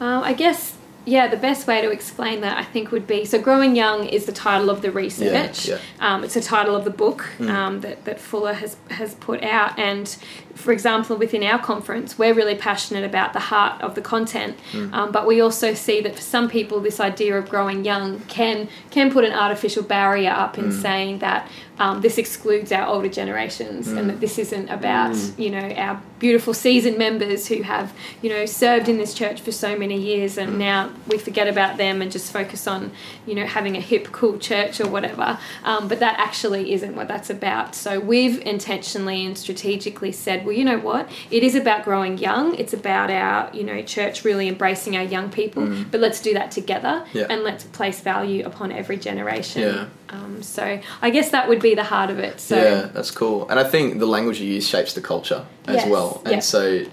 Um, 0.00 0.22
I 0.24 0.32
guess, 0.32 0.71
yeah, 1.04 1.26
the 1.26 1.36
best 1.36 1.66
way 1.66 1.80
to 1.82 1.90
explain 1.90 2.40
that 2.42 2.56
I 2.58 2.64
think 2.64 2.92
would 2.92 3.06
be 3.06 3.24
so 3.24 3.40
Growing 3.40 3.74
Young 3.76 4.06
is 4.06 4.24
the 4.26 4.32
title 4.32 4.70
of 4.70 4.82
the 4.82 4.90
research. 4.92 5.66
yeah. 5.68 5.78
Um, 6.00 6.22
it's 6.24 6.34
the 6.34 6.40
title 6.40 6.76
of 6.76 6.84
the 6.84 6.90
book 6.90 7.24
Mm. 7.38 7.50
um, 7.50 7.80
that, 7.80 8.04
that 8.04 8.20
Fuller 8.20 8.52
has, 8.54 8.76
has 8.90 9.14
put 9.16 9.42
out. 9.42 9.78
And 9.78 10.16
for 10.54 10.72
example, 10.72 11.16
within 11.16 11.42
our 11.42 11.58
conference, 11.58 12.18
we're 12.18 12.34
really 12.34 12.54
passionate 12.54 13.04
about 13.04 13.32
the 13.32 13.40
heart 13.40 13.80
of 13.80 13.94
the 13.94 14.00
content. 14.00 14.58
Mm. 14.72 14.92
Um, 14.92 15.12
but 15.12 15.26
we 15.26 15.40
also 15.40 15.74
see 15.74 16.00
that 16.02 16.14
for 16.14 16.20
some 16.20 16.48
people, 16.48 16.80
this 16.80 17.00
idea 17.00 17.38
of 17.38 17.48
growing 17.48 17.84
young 17.84 18.20
can, 18.20 18.68
can 18.90 19.10
put 19.10 19.24
an 19.24 19.32
artificial 19.32 19.82
barrier 19.82 20.30
up 20.30 20.56
Mm. 20.56 20.64
in 20.64 20.72
saying 20.72 21.18
that 21.20 21.48
um, 21.78 22.00
this 22.02 22.18
excludes 22.18 22.70
our 22.70 22.86
older 22.86 23.08
generations 23.08 23.88
and 23.88 24.08
that 24.10 24.20
this 24.20 24.38
isn't 24.38 24.68
about, 24.68 25.16
you 25.38 25.50
know, 25.50 25.70
our 25.70 26.00
beautiful 26.18 26.54
seasoned 26.54 26.98
members 26.98 27.48
who 27.48 27.62
have, 27.62 27.92
you 28.20 28.28
know, 28.28 28.44
served 28.46 28.88
in 28.88 28.98
this 28.98 29.14
church 29.14 29.40
for 29.40 29.50
so 29.50 29.76
many 29.76 29.98
years 29.98 30.38
and 30.38 30.58
now 30.58 30.92
we 31.08 31.18
forget 31.18 31.48
about 31.48 31.78
them 31.78 32.00
and 32.02 32.12
just 32.12 32.30
focus 32.32 32.68
on, 32.68 32.92
you 33.26 33.34
know, 33.34 33.46
having 33.46 33.76
a 33.76 33.80
hip, 33.80 34.12
cool 34.12 34.38
church 34.38 34.80
or 34.80 34.88
whatever. 34.88 35.38
Um, 35.64 35.88
but 35.88 35.98
that 36.00 36.20
actually 36.20 36.72
isn't 36.72 36.94
what 36.94 37.08
that's 37.08 37.30
about. 37.30 37.74
So 37.74 37.98
we've 37.98 38.40
intentionally 38.42 39.26
and 39.26 39.36
strategically 39.36 40.12
said, 40.12 40.41
well, 40.44 40.52
you 40.54 40.64
know 40.64 40.78
what? 40.78 41.08
It 41.30 41.42
is 41.42 41.54
about 41.54 41.84
growing 41.84 42.18
young. 42.18 42.54
It's 42.56 42.72
about 42.72 43.10
our, 43.10 43.50
you 43.54 43.64
know, 43.64 43.82
church 43.82 44.24
really 44.24 44.48
embracing 44.48 44.96
our 44.96 45.02
young 45.02 45.30
people. 45.30 45.66
But 45.90 46.00
let's 46.00 46.20
do 46.20 46.34
that 46.34 46.50
together 46.50 47.04
Yeah. 47.12 47.26
and 47.30 47.42
let's 47.42 47.64
place 47.64 48.00
value 48.00 48.44
upon 48.46 48.72
every 48.72 48.96
generation. 48.96 49.62
Yeah. 49.62 49.86
Um, 50.10 50.42
so 50.42 50.80
I 51.00 51.10
guess 51.10 51.30
that 51.30 51.48
would 51.48 51.60
be 51.60 51.74
the 51.74 51.84
heart 51.84 52.10
of 52.10 52.18
it. 52.18 52.40
So 52.40 52.56
yeah, 52.56 52.88
that's 52.92 53.10
cool. 53.10 53.48
And 53.48 53.58
I 53.58 53.64
think 53.64 53.98
the 53.98 54.06
language 54.06 54.40
you 54.40 54.46
use 54.52 54.68
shapes 54.68 54.92
the 54.94 55.00
culture 55.00 55.46
as 55.66 55.76
Yes, 55.76 55.88
well. 55.88 56.20
And 56.24 56.34
yeah. 56.34 56.40
so 56.40 56.84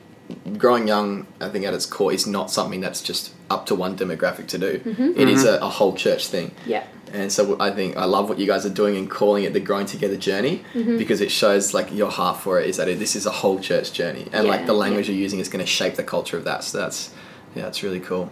growing 0.58 0.88
young, 0.88 1.26
I 1.42 1.50
think 1.50 1.66
at 1.66 1.74
its 1.74 1.86
core, 1.86 2.14
is 2.14 2.28
not 2.28 2.52
something 2.52 2.82
that's 2.82 3.02
just 3.02 3.34
up 3.50 3.66
to 3.66 3.76
one 3.76 3.98
demographic 3.98 4.48
to 4.48 4.58
do. 4.58 4.80
Mm-hmm. 4.80 5.20
It 5.20 5.28
is 5.28 5.44
a, 5.44 5.58
a 5.58 5.70
whole 5.70 5.94
church 5.94 6.28
thing. 6.28 6.52
yeah. 6.66 6.84
And 7.14 7.32
so 7.32 7.58
I 7.60 7.72
think 7.72 7.98
I 7.98 8.06
love 8.06 8.30
what 8.30 8.40
you 8.40 8.48
guys 8.48 8.66
are 8.66 8.70
doing 8.74 8.96
and 8.98 9.10
calling 9.10 9.44
it 9.44 9.54
the 9.54 9.60
growing 9.60 9.86
together 9.86 10.16
journey 10.18 10.64
Mm-hmm. 10.74 10.98
because 10.98 11.22
it 11.22 11.32
shows 11.32 11.74
like 11.74 11.92
your 11.94 12.12
heart 12.12 12.40
for 12.40 12.60
it 12.60 12.68
is 12.68 12.78
that 12.78 12.88
it, 12.88 13.00
this 13.00 13.16
is 13.16 13.26
a 13.26 13.32
whole 13.32 13.60
church 13.60 13.92
journey 13.94 14.28
and 14.34 14.48
like 14.48 14.66
the 14.66 14.74
language 14.74 15.08
yeah. 15.08 15.16
you're 15.16 15.22
using 15.24 15.40
is 15.40 15.50
going 15.50 15.64
to 15.64 15.72
shape 15.72 15.96
the 15.96 16.04
culture 16.04 16.38
of 16.38 16.44
that. 16.46 16.64
So 16.64 16.78
that's 16.78 17.14
yeah, 17.56 17.68
it's 17.68 17.82
really 17.84 18.00
cool. 18.00 18.30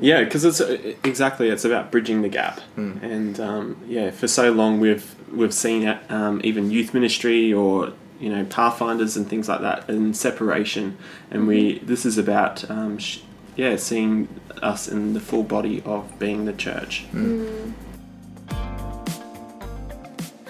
Yeah, 0.00 0.22
because 0.24 0.44
it's 0.44 0.60
uh, 0.60 0.94
exactly 1.04 1.48
it's 1.48 1.64
about 1.64 1.90
bridging 1.90 2.20
the 2.22 2.28
gap, 2.28 2.60
and 2.76 3.40
um, 3.40 3.76
yeah, 3.86 4.10
for 4.10 4.28
so 4.28 4.52
long 4.52 4.78
we've 4.78 5.14
we've 5.32 5.54
seen 5.54 5.82
it, 5.88 5.98
um, 6.10 6.40
even 6.44 6.70
youth 6.70 6.92
ministry 6.92 7.52
or 7.52 7.92
you 8.20 8.28
know 8.28 8.44
pathfinders 8.44 9.16
and 9.16 9.26
things 9.26 9.48
like 9.48 9.62
that 9.62 9.88
in 9.88 10.12
separation, 10.12 10.98
and 11.30 11.46
we 11.46 11.78
this 11.78 12.04
is 12.04 12.18
about 12.18 12.70
um, 12.70 12.98
sh- 12.98 13.20
yeah 13.56 13.76
seeing 13.76 14.28
us 14.62 14.86
in 14.86 15.14
the 15.14 15.20
full 15.20 15.42
body 15.42 15.82
of 15.86 16.18
being 16.18 16.44
the 16.44 16.52
church. 16.52 17.06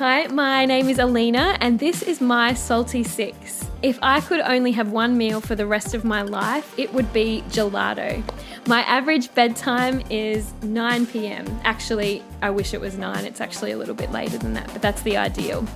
Hi, 0.01 0.29
my 0.29 0.65
name 0.65 0.89
is 0.89 0.99
Alina, 0.99 1.59
and 1.61 1.79
this 1.79 2.01
is 2.03 2.23
my 2.23 2.55
Salty 2.55 3.05
Six. 3.05 3.69
If 3.83 3.99
I 4.01 4.23
could 4.23 4.41
only 4.41 4.73
have 4.73 4.93
one 4.93 5.19
meal 5.19 5.43
for 5.43 5.55
the 5.55 5.67
rest 5.67 5.93
of 5.93 6.05
my 6.05 6.23
life, 6.23 6.73
it 6.79 6.91
would 6.95 7.13
be 7.13 7.45
gelato. 7.51 8.25
My 8.67 8.81
average 8.85 9.35
bedtime 9.35 10.03
is 10.09 10.55
9 10.63 11.05
pm. 11.05 11.45
Actually, 11.65 12.23
I 12.41 12.49
wish 12.49 12.73
it 12.73 12.81
was 12.81 12.97
9. 12.97 13.27
It's 13.27 13.43
actually 13.43 13.73
a 13.73 13.77
little 13.77 13.95
bit 13.95 14.11
later 14.11 14.39
than 14.39 14.55
that, 14.55 14.69
but 14.73 14.81
that's 14.81 15.03
the 15.03 15.19
ideal. 15.19 15.67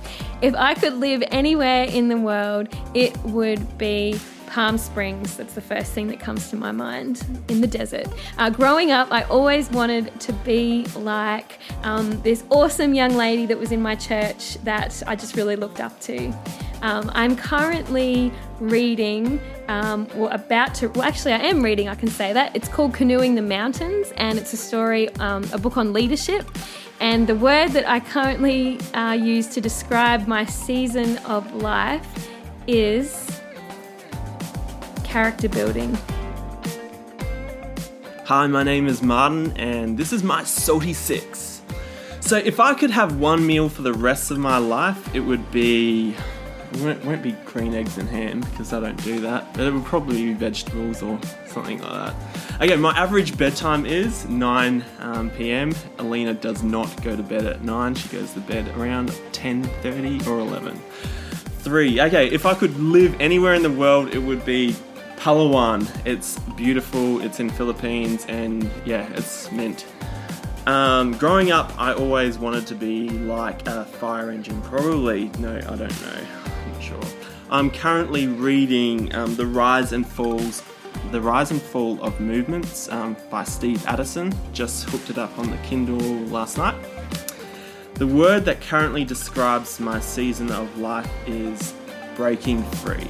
If 0.41 0.55
I 0.55 0.73
could 0.73 0.93
live 0.95 1.23
anywhere 1.27 1.83
in 1.83 2.07
the 2.07 2.17
world, 2.17 2.67
it 2.95 3.15
would 3.25 3.77
be 3.77 4.19
Palm 4.55 4.77
Springs. 4.77 5.35
That's 5.35 5.53
the 5.53 5.59
first 5.59 5.91
thing 5.91 6.07
that 6.07 6.21
comes 6.21 6.49
to 6.49 6.55
my 6.55 6.71
mind 6.71 7.21
in 7.49 7.59
the 7.59 7.67
desert. 7.67 8.07
Uh, 8.37 8.49
growing 8.49 8.89
up, 8.89 9.11
I 9.11 9.23
always 9.23 9.69
wanted 9.69 10.17
to 10.21 10.31
be 10.31 10.85
like 10.95 11.59
um, 11.83 12.21
this 12.21 12.45
awesome 12.49 12.93
young 12.93 13.17
lady 13.17 13.45
that 13.47 13.59
was 13.59 13.73
in 13.73 13.81
my 13.81 13.95
church 13.95 14.53
that 14.63 15.03
I 15.07 15.17
just 15.17 15.35
really 15.35 15.57
looked 15.57 15.81
up 15.81 15.99
to. 16.03 16.27
Um, 16.81 17.11
I'm 17.13 17.35
currently 17.35 18.31
reading, 18.61 19.41
um, 19.67 20.07
or 20.15 20.31
about 20.31 20.73
to, 20.75 20.87
well, 20.87 21.03
actually, 21.03 21.33
I 21.33 21.39
am 21.39 21.61
reading, 21.61 21.89
I 21.89 21.95
can 21.95 22.07
say 22.07 22.31
that. 22.31 22.55
It's 22.55 22.69
called 22.69 22.93
Canoeing 22.93 23.35
the 23.35 23.41
Mountains, 23.41 24.13
and 24.15 24.39
it's 24.39 24.53
a 24.53 24.57
story, 24.57 25.09
um, 25.15 25.43
a 25.51 25.57
book 25.57 25.75
on 25.75 25.91
leadership. 25.91 26.49
And 27.01 27.27
the 27.27 27.35
word 27.35 27.71
that 27.71 27.89
I 27.89 27.99
currently 27.99 28.79
uh, 28.93 29.11
use 29.11 29.47
to 29.47 29.59
describe 29.59 30.29
my 30.29 30.45
season 30.45 31.17
of 31.25 31.55
life 31.55 32.29
is 32.67 33.41
character 35.15 35.47
building. 35.47 35.97
Hi, 38.25 38.47
my 38.47 38.63
name 38.63 38.85
is 38.85 39.01
Martin, 39.01 39.55
and 39.55 39.97
this 39.97 40.11
is 40.11 40.23
my 40.23 40.43
Salty 40.43 40.91
Six. 40.91 41.61
So, 42.19 42.35
if 42.35 42.59
I 42.59 42.73
could 42.73 42.89
have 42.89 43.17
one 43.17 43.47
meal 43.47 43.69
for 43.69 43.81
the 43.81 43.93
rest 43.93 44.29
of 44.29 44.37
my 44.39 44.57
life, 44.57 45.15
it 45.15 45.21
would 45.21 45.49
be. 45.51 46.13
It 46.73 46.81
won't, 46.81 47.05
won't 47.05 47.23
be 47.23 47.31
green 47.45 47.73
eggs 47.73 47.97
and 47.97 48.09
ham 48.09 48.41
because 48.41 48.73
I 48.73 48.81
don't 48.81 49.01
do 49.05 49.21
that. 49.21 49.53
But 49.53 49.67
it 49.67 49.73
would 49.73 49.85
probably 49.85 50.17
be 50.17 50.33
vegetables 50.33 51.01
or 51.01 51.17
something 51.47 51.79
like 51.79 52.11
that. 52.11 52.61
Okay, 52.61 52.75
my 52.75 52.91
average 52.91 53.37
bedtime 53.37 53.85
is 53.85 54.27
9 54.27 54.83
um, 54.99 55.29
p.m. 55.29 55.73
Alina 55.97 56.33
does 56.33 56.61
not 56.61 56.89
go 57.03 57.15
to 57.15 57.23
bed 57.23 57.45
at 57.45 57.63
9. 57.63 57.95
She 57.95 58.09
goes 58.09 58.33
to 58.33 58.41
bed 58.41 58.67
around 58.77 59.11
10:30 59.31 60.27
or 60.27 60.41
11. 60.41 60.77
Three. 61.59 62.01
Okay, 62.01 62.27
if 62.27 62.45
I 62.45 62.53
could 62.53 62.77
live 62.77 63.15
anywhere 63.21 63.53
in 63.53 63.63
the 63.63 63.71
world, 63.71 64.13
it 64.13 64.19
would 64.19 64.43
be 64.43 64.75
Palawan. 65.17 65.89
It's 66.05 66.39
beautiful. 66.55 67.21
It's 67.21 67.39
in 67.39 67.49
Philippines, 67.49 68.25
and 68.27 68.69
yeah, 68.85 69.07
it's 69.13 69.51
mint. 69.51 69.85
Um, 70.67 71.13
growing 71.17 71.51
up, 71.51 71.71
I 71.79 71.93
always 71.93 72.39
wanted 72.39 72.65
to 72.67 72.75
be 72.75 73.09
like 73.09 73.67
a 73.67 73.85
fire 73.85 74.31
engine. 74.31 74.61
Probably, 74.63 75.29
no, 75.39 75.55
I 75.55 75.75
don't 75.75 76.01
know. 76.01 76.19
I'm 76.45 76.71
not 76.71 76.81
sure. 76.81 76.99
I'm 77.51 77.69
currently 77.69 78.27
reading 78.27 79.13
um, 79.13 79.35
The 79.35 79.45
Rise 79.45 79.93
and 79.93 80.07
Falls, 80.07 80.63
The 81.11 81.21
Rise 81.21 81.51
and 81.51 81.61
Fall 81.61 82.03
of 82.03 82.19
Movements 82.19 82.89
um, 82.89 83.15
by 83.29 83.43
Steve 83.43 83.85
Addison. 83.85 84.33
Just 84.53 84.89
hooked 84.89 85.11
it 85.11 85.19
up 85.19 85.37
on 85.37 85.51
the 85.51 85.57
Kindle 85.57 85.99
last 86.27 86.57
night. 86.57 86.75
The 87.95 88.07
word 88.07 88.43
that 88.45 88.59
currently 88.59 89.05
describes 89.05 89.79
my 89.79 89.99
season 89.99 90.51
of 90.51 90.79
life 90.79 91.09
is 91.27 91.73
breaking 92.15 92.63
free. 92.63 93.07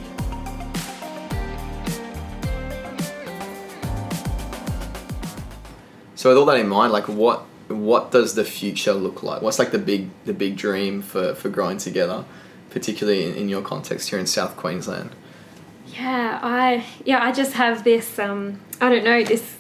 So 6.25 6.31
with 6.31 6.39
all 6.39 6.45
that 6.47 6.59
in 6.59 6.67
mind, 6.67 6.91
like 6.91 7.07
what 7.07 7.41
what 7.67 8.11
does 8.11 8.33
the 8.33 8.43
future 8.43 8.93
look 8.93 9.21
like? 9.21 9.43
What's 9.43 9.59
like 9.59 9.69
the 9.69 9.77
big 9.77 10.09
the 10.25 10.33
big 10.33 10.57
dream 10.57 11.03
for, 11.03 11.35
for 11.35 11.49
growing 11.49 11.77
together, 11.77 12.25
particularly 12.71 13.25
in, 13.25 13.35
in 13.35 13.47
your 13.47 13.61
context 13.61 14.09
here 14.09 14.17
in 14.17 14.25
South 14.25 14.57
Queensland? 14.57 15.11
Yeah, 15.85 16.39
I 16.41 16.83
yeah, 17.05 17.23
I 17.23 17.31
just 17.31 17.53
have 17.53 17.83
this 17.83 18.17
um 18.17 18.59
I 18.81 18.89
don't 18.89 19.03
know, 19.03 19.23
this 19.23 19.55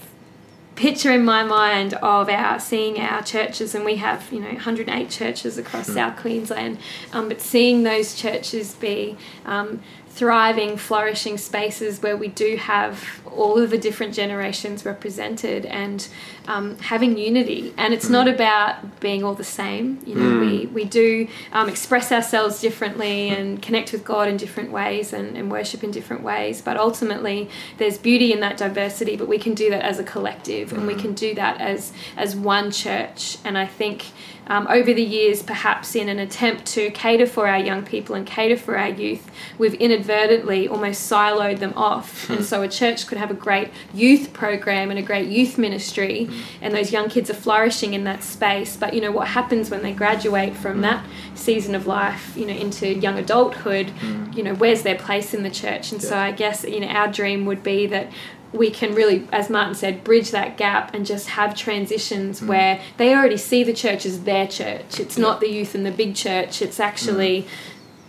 picture 0.75 1.11
in 1.11 1.23
my 1.23 1.43
mind 1.43 1.93
of 2.01 2.29
our 2.29 2.59
seeing 2.59 2.99
our 2.99 3.21
churches 3.21 3.75
and 3.75 3.85
we 3.85 3.97
have 3.97 4.33
you 4.33 4.39
know 4.39 4.47
108 4.47 5.09
churches 5.09 5.59
across 5.59 5.87
South 5.87 6.17
Queensland 6.17 6.77
um, 7.13 7.29
but 7.29 7.39
seeing 7.39 7.83
those 7.83 8.13
churches 8.13 8.73
be 8.75 9.15
um, 9.45 9.81
thriving 10.15 10.77
flourishing 10.77 11.37
spaces 11.37 12.01
where 12.01 12.15
we 12.15 12.29
do 12.29 12.55
have 12.55 13.21
all 13.25 13.57
of 13.57 13.69
the 13.69 13.77
different 13.77 14.13
generations 14.13 14.85
represented 14.85 15.65
and 15.65 16.07
um, 16.47 16.77
having 16.79 17.17
unity. 17.17 17.73
And 17.77 17.93
it's 17.93 18.09
not 18.09 18.29
about 18.29 19.01
being 19.01 19.25
all 19.25 19.35
the 19.35 19.43
same 19.43 20.01
you 20.05 20.15
know 20.15 20.34
we, 20.45 20.65
we 20.67 20.85
do 20.85 21.27
um, 21.51 21.69
express 21.69 22.11
ourselves 22.11 22.61
differently 22.61 23.29
and 23.29 23.61
connect 23.61 23.91
with 23.91 24.03
god 24.03 24.27
in 24.27 24.37
different 24.37 24.71
ways 24.71 25.13
and, 25.13 25.37
and 25.37 25.51
worship 25.51 25.83
in 25.83 25.91
different 25.91 26.23
ways. 26.23 26.61
But 26.61 26.77
ultimately 26.77 27.49
there's 27.77 27.97
beauty 27.97 28.31
in 28.31 28.39
that 28.41 28.57
diversity 28.57 29.15
but 29.15 29.27
we 29.27 29.37
can 29.37 29.53
do 29.53 29.69
that 29.69 29.83
as 29.83 29.99
a 29.99 30.03
collective 30.03 30.73
and 30.73 30.87
we 30.87 30.95
can 30.95 31.13
do 31.13 31.35
that 31.35 31.59
as 31.59 31.93
as 32.17 32.35
one 32.35 32.71
church. 32.71 33.37
And 33.43 33.57
i 33.57 33.65
think 33.65 34.05
um, 34.47 34.67
over 34.69 34.93
the 34.93 35.03
years, 35.03 35.41
perhaps 35.41 35.95
in 35.95 36.07
an 36.07 36.19
attempt 36.19 36.65
to 36.67 36.91
cater 36.91 37.25
for 37.25 37.47
our 37.47 37.57
young 37.57 37.83
people 37.83 38.15
and 38.15 38.25
cater 38.27 38.57
for 38.57 38.77
our 38.77 38.89
youth, 38.89 39.29
we've 39.57 39.73
inadvertently 39.73 40.67
almost 40.67 41.09
siloed 41.09 41.59
them 41.59 41.73
off. 41.75 42.29
and 42.29 42.45
so 42.45 42.61
a 42.61 42.67
church 42.67 43.07
could 43.07 43.17
have 43.17 43.31
a 43.31 43.35
great 43.35 43.71
youth 43.93 44.33
program 44.33 44.91
and 44.91 44.99
a 44.99 45.01
great 45.01 45.27
youth 45.27 45.57
ministry, 45.57 46.29
and 46.61 46.75
those 46.75 46.91
young 46.91 47.09
kids 47.09 47.29
are 47.29 47.35
flourishing 47.35 47.93
in 47.93 48.03
that 48.03 48.23
space. 48.23 48.77
But 48.77 48.93
you 48.93 49.01
know 49.01 49.11
what 49.11 49.27
happens 49.29 49.71
when 49.71 49.81
they 49.81 49.93
graduate 49.93 50.34
from 50.55 50.81
that 50.81 51.05
season 51.35 51.75
of 51.75 51.87
life, 51.87 52.33
you 52.35 52.45
know, 52.45 52.53
into 52.53 52.93
young 52.93 53.17
adulthood? 53.17 53.91
You 54.35 54.43
know, 54.43 54.53
where's 54.55 54.83
their 54.83 54.95
place 54.97 55.33
in 55.33 55.43
the 55.43 55.49
church? 55.49 55.91
And 55.91 56.01
so 56.01 56.17
I 56.17 56.31
guess 56.31 56.63
you 56.63 56.79
know 56.79 56.87
our 56.87 57.07
dream 57.11 57.45
would 57.45 57.63
be 57.63 57.87
that 57.87 58.11
we 58.53 58.69
can 58.71 58.95
really, 58.95 59.27
as 59.33 59.49
Martin 59.49 59.75
said, 59.75 60.03
bridge 60.03 60.31
that 60.31 60.55
gap 60.55 60.93
and 60.93 61.05
just 61.05 61.27
have 61.29 61.55
transitions 61.55 62.39
Mm. 62.39 62.47
where 62.47 62.79
they 62.97 63.13
already 63.13 63.35
see 63.37 63.63
the 63.63 63.73
church 63.73 64.05
as 64.05 64.23
their 64.23 64.47
church. 64.47 64.99
It's 64.99 65.17
not 65.17 65.41
the 65.41 65.49
youth 65.49 65.75
in 65.75 65.83
the 65.83 65.91
big 65.91 66.15
church. 66.15 66.61
It's 66.61 66.79
actually, 66.79 67.47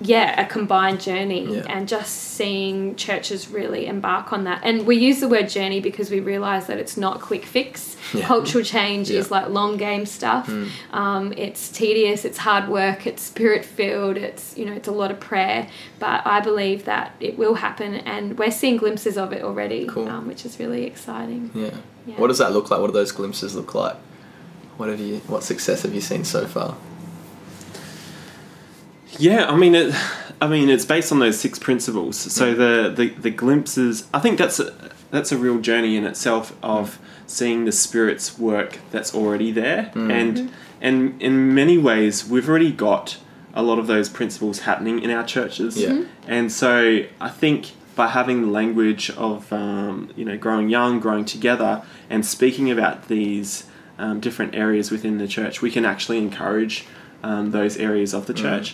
yeah, 0.01 0.41
a 0.41 0.47
combined 0.47 1.01
journey, 1.01 1.47
Mm. 1.47 1.55
Yeah. 1.57 1.73
and 1.75 1.89
just 1.89 2.13
seeing 2.37 2.97
churches 2.97 3.49
really 3.49 3.87
embark 3.87 4.33
on 4.33 4.45
that. 4.45 4.61
And 4.63 4.87
we 4.87 4.97
use 4.97 5.21
the 5.21 5.29
word 5.29 5.49
journey 5.49 5.81
because 5.81 6.11
we 6.11 6.21
realize 6.21 6.67
that 6.67 6.79
it's 6.79 6.97
not 6.97 7.21
quick 7.21 7.45
fix. 7.47 7.97
Yeah. 8.13 8.27
Cultural 8.27 8.63
change 8.63 9.09
is 9.11 9.17
Yeah. 9.17 9.23
Mm. 9.23 9.31
like 9.31 9.49
long 9.49 9.77
game 9.79 10.05
stuff. 10.07 10.49
Um, 10.93 11.33
it's 11.37 11.69
tedious. 11.71 12.25
It's 12.25 12.39
hard 12.39 12.69
work. 12.69 13.07
It's 13.07 13.23
spirit 13.23 13.65
filled. 13.65 14.17
It's 14.17 14.57
you 14.57 14.65
know 14.67 14.73
it's 14.75 14.87
a 14.89 14.93
lot 14.93 15.11
of 15.11 15.19
prayer. 15.19 15.67
But 15.99 16.27
I 16.27 16.41
believe 16.41 16.85
that 16.85 17.15
it 17.21 17.37
will 17.39 17.55
happen, 17.55 17.95
and 17.95 18.39
we're 18.39 18.51
seeing 18.51 18.77
glimpses 18.77 19.17
of 19.17 19.33
it 19.33 19.43
already, 19.43 19.87
Cool. 19.87 20.09
um, 20.09 20.29
which 20.29 20.45
is 20.45 20.59
really 20.61 20.85
exciting. 20.85 21.51
Yeah. 21.55 21.71
What 22.17 22.29
does 22.29 22.39
that 22.39 22.53
look 22.53 22.71
like? 22.71 22.81
What 22.81 22.89
do 22.89 22.93
those 22.93 23.13
glimpses 23.13 23.57
look 23.57 23.75
like? 23.75 23.97
What 24.77 24.89
have 24.91 25.01
you? 25.01 25.17
What 25.27 25.43
success 25.43 25.83
have 25.83 25.95
you 25.95 26.01
seen 26.03 26.23
so 26.25 26.47
far? 26.47 26.77
Yeah, 29.19 29.47
I 29.47 29.57
mean 29.57 29.75
it. 29.75 29.95
I 30.41 30.47
mean 30.49 30.69
it's 30.69 30.85
based 30.85 31.13
on 31.13 31.19
those 31.19 31.39
six 31.39 31.59
principles. 31.59 32.17
So 32.17 32.55
the, 32.55 32.93
the 32.95 33.09
the 33.11 33.31
glimpses. 33.31 34.07
I 34.13 34.19
think 34.21 34.39
that's 34.39 34.61
a 34.61 34.73
that's 35.11 35.33
a 35.33 35.39
real 35.39 35.59
journey 35.61 35.97
in 35.97 36.05
itself 36.05 36.55
of 36.63 36.99
seeing 37.27 37.65
the 37.65 37.73
Spirit's 37.73 38.39
work 38.39 38.79
that's 38.91 39.15
already 39.15 39.51
there, 39.53 39.91
and 39.95 40.53
and 40.81 41.21
in 41.23 41.55
many 41.55 41.79
ways 41.79 42.29
we've 42.29 42.49
already 42.49 42.73
got 42.73 43.19
a 43.55 43.63
lot 43.63 43.79
of 43.79 43.87
those 43.87 44.09
principles 44.11 44.61
happening 44.61 44.99
in 45.03 45.11
our 45.11 45.25
churches. 45.25 45.79
Yeah. 45.81 45.89
Mhm. 45.89 46.09
And 46.27 46.53
so 46.53 47.05
I 47.21 47.29
think 47.31 47.73
by 47.95 48.09
having 48.09 48.43
the 48.43 48.49
language 48.49 49.09
of 49.11 49.51
um, 49.53 50.11
you 50.17 50.25
know 50.25 50.37
growing 50.37 50.69
young, 50.69 51.01
growing 51.01 51.25
together, 51.25 51.83
and 52.11 52.27
speaking 52.27 52.71
about 52.71 53.09
these 53.09 53.65
um, 53.99 54.21
different 54.21 54.55
areas 54.55 54.91
within 54.91 55.17
the 55.17 55.27
church, 55.27 55.63
we 55.63 55.71
can 55.71 55.87
actually 55.87 56.19
encourage 56.19 56.85
um, 57.27 57.45
those 57.59 57.75
areas 57.89 58.11
of 58.19 58.23
the 58.31 58.35
church. 58.45 58.67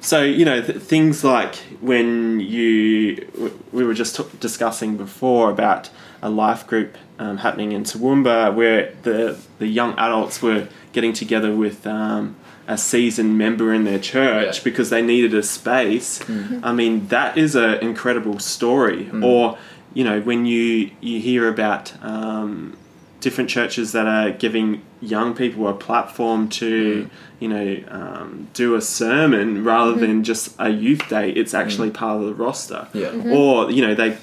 So 0.00 0.18
you 0.38 0.44
know 0.48 0.58
th- 0.66 0.78
things 0.94 1.16
like 1.34 1.54
when 1.90 2.08
you 2.54 3.16
w- 3.34 3.56
we 3.76 3.82
were 3.88 3.94
just 4.02 4.12
t- 4.16 4.38
discussing 4.46 4.90
before 4.96 5.46
about 5.56 5.90
a 6.22 6.30
life 6.44 6.62
group 6.70 6.90
um, 7.22 7.36
happening 7.44 7.70
in 7.76 7.82
Toowoomba 7.90 8.38
where 8.58 8.82
the 9.06 9.18
the 9.62 9.68
young 9.78 9.92
adults 10.06 10.36
were 10.46 10.62
getting 10.96 11.12
together 11.22 11.52
with. 11.64 11.78
Um, 11.86 12.24
a 12.68 12.78
seasoned 12.78 13.36
member 13.36 13.68
in 13.74 13.82
their 13.84 13.98
church 13.98 14.54
Yeah. 14.58 14.64
because 14.68 14.88
they 14.94 15.02
needed 15.02 15.32
a 15.34 15.42
space. 15.42 16.10
I 16.68 16.72
mean, 16.80 16.94
that 17.08 17.30
is 17.44 17.56
an 17.56 17.74
incredible 17.90 18.38
story. 18.38 19.10
Or, 19.30 19.58
you 19.96 20.04
know, 20.08 20.18
when 20.28 20.40
you 20.46 20.90
you 21.08 21.16
hear 21.28 21.42
about 21.48 21.84
um, 22.14 22.76
different 23.20 23.50
churches 23.50 23.92
that 23.92 24.06
are 24.06 24.30
giving 24.30 24.82
young 25.00 25.34
people 25.34 25.68
a 25.68 25.74
platform 25.74 26.48
to, 26.48 27.08
you 27.38 27.48
know, 27.48 27.82
um, 27.88 28.48
do 28.54 28.74
a 28.74 28.80
sermon 28.80 29.62
rather 29.64 29.94
than 29.94 30.24
just 30.24 30.54
a 30.58 30.70
youth 30.70 31.08
day. 31.08 31.30
It's 31.30 31.54
actually 31.54 31.90
part 31.90 32.20
of 32.20 32.26
the 32.26 32.34
roster. 32.34 32.88
Yeah. 32.94 33.10
Or 33.26 33.70
you 33.70 33.86
know 33.86 33.94
they, 33.94 34.16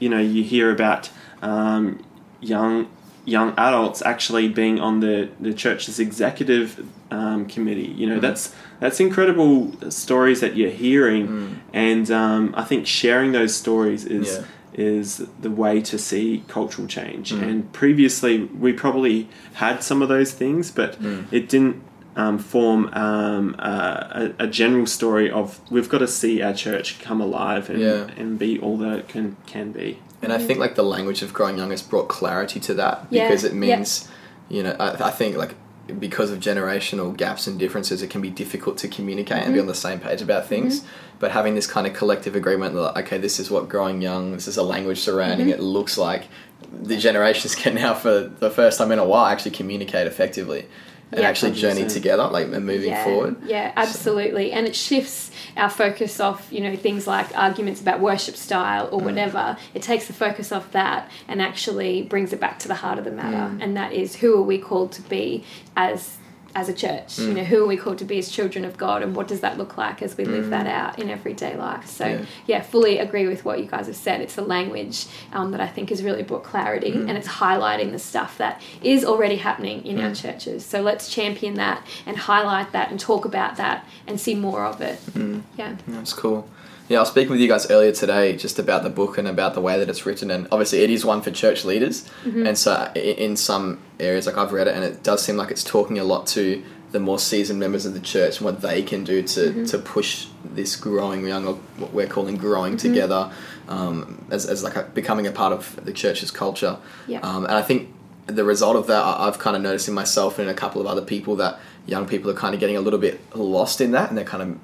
you 0.00 0.08
know, 0.08 0.18
you 0.20 0.42
hear 0.42 0.70
about 0.70 1.10
um, 1.42 2.04
young 2.40 2.88
young 3.24 3.52
adults 3.56 4.02
actually 4.02 4.48
being 4.48 4.80
on 4.80 5.00
the 5.00 5.28
the 5.40 5.52
church's 5.54 5.98
executive 6.00 6.84
um, 7.10 7.46
committee. 7.46 7.92
You 7.96 8.06
know, 8.08 8.20
that's 8.20 8.54
that's 8.80 8.98
incredible 9.00 9.72
stories 9.90 10.40
that 10.40 10.56
you're 10.56 10.70
hearing, 10.70 11.60
and 11.72 12.10
um, 12.10 12.54
I 12.56 12.64
think 12.64 12.86
sharing 12.86 13.32
those 13.32 13.54
stories 13.54 14.04
is 14.04 14.38
Yeah. 14.38 14.44
Is 14.74 15.26
the 15.40 15.50
way 15.50 15.80
to 15.82 15.98
see 15.98 16.44
cultural 16.48 16.86
change. 16.86 17.32
And 17.32 17.72
previously, 17.72 18.44
we 18.44 18.72
probably 18.72 19.28
had 19.54 19.82
some 19.82 20.00
of 20.02 20.08
those 20.08 20.32
things, 20.32 20.70
but 20.70 20.96
it 21.30 21.48
didn't. 21.48 21.82
Um, 22.16 22.38
form 22.40 22.90
um, 22.92 23.54
a, 23.60 24.32
a 24.38 24.44
a 24.44 24.46
general 24.48 24.84
story 24.86 25.30
of 25.30 25.60
we've 25.70 25.88
got 25.88 25.98
to 25.98 26.08
see 26.08 26.42
our 26.42 26.52
church 26.52 27.00
come 27.00 27.20
alive 27.20 27.70
and, 27.70 27.78
Yeah. 27.80 28.08
and 28.16 28.36
be 28.36 28.58
all 28.58 28.76
that 28.78 28.98
it 28.98 29.08
can 29.08 29.36
can 29.46 29.70
be. 29.70 30.00
And 30.20 30.32
I 30.32 30.38
think 30.38 30.58
like 30.58 30.74
the 30.74 30.82
language 30.82 31.22
of 31.22 31.32
growing 31.32 31.56
young 31.56 31.70
has 31.70 31.82
brought 31.82 32.08
clarity 32.08 32.58
to 32.60 32.74
that 32.74 33.06
Yeah, 33.10 33.28
because 33.28 33.44
it 33.44 33.52
yeah. 33.52 33.58
means, 33.76 34.08
you 34.48 34.64
know, 34.64 34.74
I, 34.80 35.06
I 35.06 35.10
think 35.12 35.36
like 35.36 35.54
because 35.90 36.30
of 36.30 36.38
generational 36.40 37.16
gaps 37.16 37.46
and 37.46 37.58
differences, 37.58 38.02
it 38.02 38.10
can 38.10 38.20
be 38.20 38.30
difficult 38.30 38.78
to 38.78 38.88
communicate 38.88 39.38
and 39.38 39.46
Mm-hmm. 39.46 39.54
be 39.54 39.60
on 39.60 39.66
the 39.66 39.74
same 39.74 39.98
page 40.00 40.22
about 40.22 40.46
things. 40.46 40.84
But 41.18 41.32
having 41.32 41.54
this 41.54 41.66
kind 41.66 41.86
of 41.86 41.92
collective 41.94 42.34
agreement 42.34 42.74
that, 42.74 42.80
like, 42.80 43.06
okay, 43.06 43.18
this 43.18 43.38
is 43.38 43.50
what 43.50 43.68
growing 43.68 44.00
young, 44.00 44.32
this 44.32 44.48
is 44.48 44.56
a 44.56 44.62
language 44.62 44.98
surrounding 45.00 45.48
Mm-hmm. 45.48 45.60
it, 45.60 45.62
looks 45.62 45.98
like, 45.98 46.28
the 46.72 46.96
generations 46.96 47.54
can 47.54 47.74
now, 47.74 47.94
for 47.94 48.20
the 48.20 48.50
first 48.50 48.78
time 48.78 48.92
in 48.92 48.98
a 48.98 49.04
while, 49.04 49.26
actually 49.26 49.50
communicate 49.52 50.06
effectively 50.06 50.66
and 51.12 51.20
Yeah, 51.20 51.28
actually 51.28 51.52
journey 51.52 51.82
100%. 51.82 51.92
together, 51.92 52.26
like, 52.28 52.46
and 52.52 52.64
moving 52.66 52.90
yeah, 52.90 53.04
forward. 53.04 53.36
Yeah, 53.44 53.72
absolutely. 53.76 54.52
And 54.52 54.66
it 54.66 54.76
shifts 54.76 55.30
our 55.56 55.70
focus 55.70 56.20
off, 56.20 56.46
you 56.50 56.60
know, 56.60 56.76
things 56.76 57.06
like 57.06 57.26
arguments 57.36 57.80
about 57.80 58.00
worship 58.00 58.36
style 58.36 58.86
Mm. 58.88 58.92
or 58.92 58.98
whatever. 59.00 59.56
It 59.74 59.82
takes 59.82 60.06
the 60.06 60.12
focus 60.12 60.52
off 60.52 60.70
that 60.72 61.10
and 61.28 61.42
actually 61.42 62.02
brings 62.02 62.32
it 62.32 62.40
back 62.40 62.58
to 62.60 62.68
the 62.68 62.76
heart 62.76 62.98
of 62.98 63.04
the 63.04 63.10
matter. 63.10 63.36
Mm. 63.54 63.58
And 63.62 63.76
that 63.76 63.92
is 63.92 64.16
who 64.16 64.36
are 64.38 64.42
we 64.42 64.58
called 64.58 64.92
to 64.92 65.02
be 65.02 65.44
as 65.76 66.16
as 66.54 66.68
a 66.68 66.72
church? 66.74 67.16
Mm. 67.16 67.28
You 67.28 67.34
know, 67.34 67.44
who 67.44 67.62
are 67.64 67.66
we 67.66 67.76
called 67.76 67.98
to 67.98 68.04
be 68.04 68.18
as 68.18 68.28
children 68.30 68.64
of 68.64 68.76
God 68.76 69.02
and 69.02 69.14
what 69.14 69.28
does 69.28 69.40
that 69.40 69.56
look 69.58 69.76
like 69.76 70.02
as 70.02 70.16
we 70.16 70.24
live 70.24 70.50
that 70.50 70.66
out 70.66 70.98
in 70.98 71.08
everyday 71.10 71.56
life? 71.56 71.86
So 71.86 72.04
Mm. 72.04 72.18
Yeah. 72.46 72.56
yeah. 72.56 72.62
fully 72.62 72.98
agree 72.98 73.26
with 73.28 73.44
what 73.44 73.60
you 73.60 73.66
guys 73.66 73.86
have 73.86 73.96
said. 73.96 74.20
It's 74.20 74.34
the 74.34 74.42
language 74.42 75.06
um, 75.32 75.50
that 75.52 75.60
I 75.60 75.66
think 75.68 75.90
has 75.90 76.02
really 76.02 76.22
brought 76.22 76.42
clarity 76.44 76.92
Mm. 76.92 77.08
and 77.08 77.18
it's 77.18 77.28
highlighting 77.28 77.92
the 77.92 77.98
stuff 77.98 78.38
that 78.38 78.60
is 78.82 79.04
already 79.04 79.36
happening 79.36 79.84
in 79.86 80.00
our 80.00 80.14
churches. 80.14 80.64
So 80.64 80.82
let's 80.82 81.08
champion 81.08 81.54
that 81.54 81.86
and 82.06 82.16
highlight 82.16 82.72
that 82.72 82.90
and 82.90 82.98
talk 82.98 83.24
about 83.24 83.56
that 83.56 83.84
and 84.06 84.20
see 84.20 84.34
more 84.34 84.64
of 84.64 84.80
it. 84.80 84.98
Mm. 85.12 85.42
Yeah. 85.56 85.76
That's 85.88 86.12
cool. 86.12 86.48
Yeah, 86.90 86.96
I 86.96 87.00
was 87.02 87.10
speaking 87.10 87.30
with 87.30 87.38
you 87.38 87.46
guys 87.46 87.70
earlier 87.70 87.92
today 87.92 88.36
just 88.36 88.58
about 88.58 88.82
the 88.82 88.90
book 88.90 89.16
and 89.16 89.28
about 89.28 89.54
the 89.54 89.60
way 89.60 89.78
that 89.78 89.88
it's 89.88 90.04
written, 90.04 90.28
and 90.28 90.48
obviously 90.50 90.80
it 90.80 90.90
is 90.90 91.04
one 91.04 91.22
for 91.22 91.30
church 91.30 91.64
leaders. 91.64 92.04
And 92.48 92.58
so, 92.58 92.90
in 92.96 93.36
some 93.36 93.78
areas, 94.00 94.26
like 94.26 94.36
I've 94.36 94.50
read 94.50 94.66
it, 94.66 94.74
and 94.74 94.82
it 94.82 95.04
does 95.04 95.22
seem 95.22 95.36
like 95.36 95.52
it's 95.52 95.62
talking 95.62 96.00
a 96.00 96.04
lot 96.04 96.26
to 96.28 96.64
the 96.90 96.98
more 96.98 97.20
seasoned 97.20 97.60
members 97.60 97.86
of 97.86 97.94
the 97.94 98.00
church 98.00 98.38
and 98.38 98.44
what 98.44 98.60
they 98.60 98.82
can 98.82 99.04
do 99.04 99.22
to, 99.22 99.64
to 99.66 99.78
push 99.78 100.26
this 100.44 100.74
growing 100.74 101.24
young, 101.24 101.46
or 101.46 101.54
what 101.78 101.92
we're 101.92 102.08
calling 102.08 102.36
growing 102.36 102.76
together, 102.76 103.30
um, 103.68 104.26
as, 104.32 104.44
as 104.46 104.64
like 104.64 104.74
a, 104.74 104.82
becoming 104.82 105.28
a 105.28 105.30
part 105.30 105.52
of 105.52 105.84
the 105.84 105.92
church's 105.92 106.32
culture. 106.32 106.76
Yeah. 107.06 107.20
Um, 107.20 107.44
and 107.44 107.54
I 107.54 107.62
think 107.62 107.88
the 108.26 108.42
result 108.42 108.74
of 108.74 108.88
that, 108.88 109.00
I've 109.00 109.38
kind 109.38 109.54
of 109.54 109.62
noticed 109.62 109.86
in 109.86 109.94
myself 109.94 110.40
and 110.40 110.48
in 110.48 110.52
a 110.52 110.58
couple 110.58 110.80
of 110.80 110.88
other 110.88 111.02
people 111.02 111.36
that 111.36 111.60
young 111.86 112.08
people 112.08 112.28
are 112.32 112.34
kind 112.34 112.52
of 112.52 112.58
getting 112.58 112.76
a 112.76 112.80
little 112.80 112.98
bit 112.98 113.20
lost 113.36 113.80
in 113.80 113.92
that, 113.92 114.08
and 114.08 114.18
they're 114.18 114.24
kind 114.24 114.42
of 114.42 114.58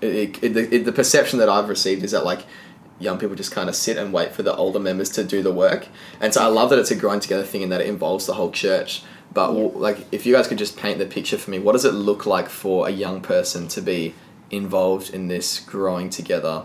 it, 0.00 0.42
it, 0.42 0.54
the, 0.54 0.74
it, 0.74 0.84
the 0.84 0.92
perception 0.92 1.38
that 1.38 1.48
I've 1.48 1.68
received 1.68 2.02
is 2.02 2.10
that 2.12 2.24
like 2.24 2.40
young 2.98 3.18
people 3.18 3.36
just 3.36 3.52
kind 3.52 3.68
of 3.68 3.76
sit 3.76 3.96
and 3.96 4.12
wait 4.12 4.32
for 4.32 4.42
the 4.42 4.54
older 4.56 4.78
members 4.78 5.10
to 5.10 5.24
do 5.24 5.42
the 5.42 5.52
work, 5.52 5.88
and 6.20 6.32
so 6.32 6.42
I 6.42 6.46
love 6.46 6.70
that 6.70 6.78
it's 6.78 6.90
a 6.90 6.96
growing 6.96 7.20
together 7.20 7.42
thing 7.44 7.62
and 7.62 7.70
that 7.72 7.80
it 7.80 7.86
involves 7.88 8.26
the 8.26 8.34
whole 8.34 8.50
church. 8.50 9.02
But 9.34 9.52
Yeah. 9.54 9.68
like, 9.74 9.98
if 10.12 10.24
you 10.24 10.32
guys 10.34 10.46
could 10.48 10.56
just 10.56 10.76
paint 10.78 10.98
the 10.98 11.04
picture 11.04 11.36
for 11.36 11.50
me, 11.50 11.58
what 11.58 11.72
does 11.72 11.84
it 11.84 11.92
look 11.92 12.24
like 12.24 12.48
for 12.48 12.88
a 12.88 12.90
young 12.90 13.20
person 13.20 13.68
to 13.68 13.82
be 13.82 14.14
involved 14.50 15.12
in 15.12 15.28
this 15.28 15.60
growing 15.60 16.08
together 16.08 16.62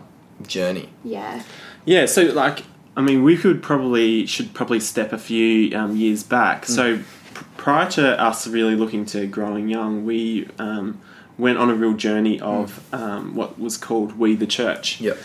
journey? 0.47 0.89
Yeah. 1.03 1.41
Yeah, 1.83 2.05
so 2.05 2.21
like, 2.23 2.63
I 2.95 3.01
mean, 3.01 3.23
we 3.23 3.35
could 3.35 3.61
probably 3.61 4.25
should 4.25 4.53
probably 4.53 4.79
step 4.79 5.11
a 5.11 5.17
few 5.17 5.75
um, 5.77 5.97
years 5.97 6.23
back. 6.23 6.65
So 6.65 6.99
pr- 7.33 7.43
prior 7.57 7.89
to 7.91 8.21
us 8.21 8.47
really 8.47 8.75
looking 8.75 9.03
to 9.07 9.25
growing 9.27 9.67
young, 9.67 10.05
we 10.05 10.47
um, 10.59 11.01
went 11.41 11.57
on 11.57 11.71
a 11.71 11.73
real 11.73 11.93
journey 11.93 12.39
of 12.39 12.87
um, 12.93 13.35
what 13.35 13.59
was 13.59 13.75
called 13.75 14.17
We 14.17 14.35
the 14.35 14.45
Church. 14.45 15.01
Yep. 15.01 15.17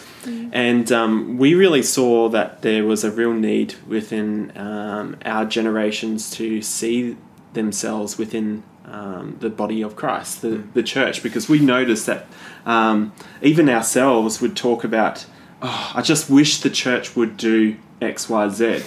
And 0.50 0.90
um, 0.90 1.36
we 1.36 1.54
really 1.54 1.82
saw 1.82 2.30
that 2.30 2.62
there 2.62 2.84
was 2.84 3.04
a 3.04 3.10
real 3.10 3.34
need 3.34 3.74
within 3.86 4.56
um, 4.56 5.18
our 5.26 5.44
generations 5.44 6.30
to 6.30 6.62
see 6.62 7.16
themselves 7.52 8.16
within 8.16 8.62
um, 8.86 9.36
the 9.40 9.50
body 9.50 9.82
of 9.82 9.94
Christ, 9.94 10.40
the, 10.40 10.64
the 10.72 10.82
church, 10.82 11.22
because 11.22 11.50
we 11.50 11.58
noticed 11.58 12.06
that 12.06 12.26
um, 12.64 13.12
even 13.42 13.68
ourselves 13.68 14.40
would 14.40 14.56
talk 14.56 14.84
about, 14.84 15.26
oh, 15.60 15.92
I 15.94 16.00
just 16.00 16.30
wish 16.30 16.62
the 16.62 16.70
church 16.70 17.14
would 17.14 17.36
do 17.36 17.76
X, 18.00 18.28
Y, 18.30 18.48
Z. 18.48 18.82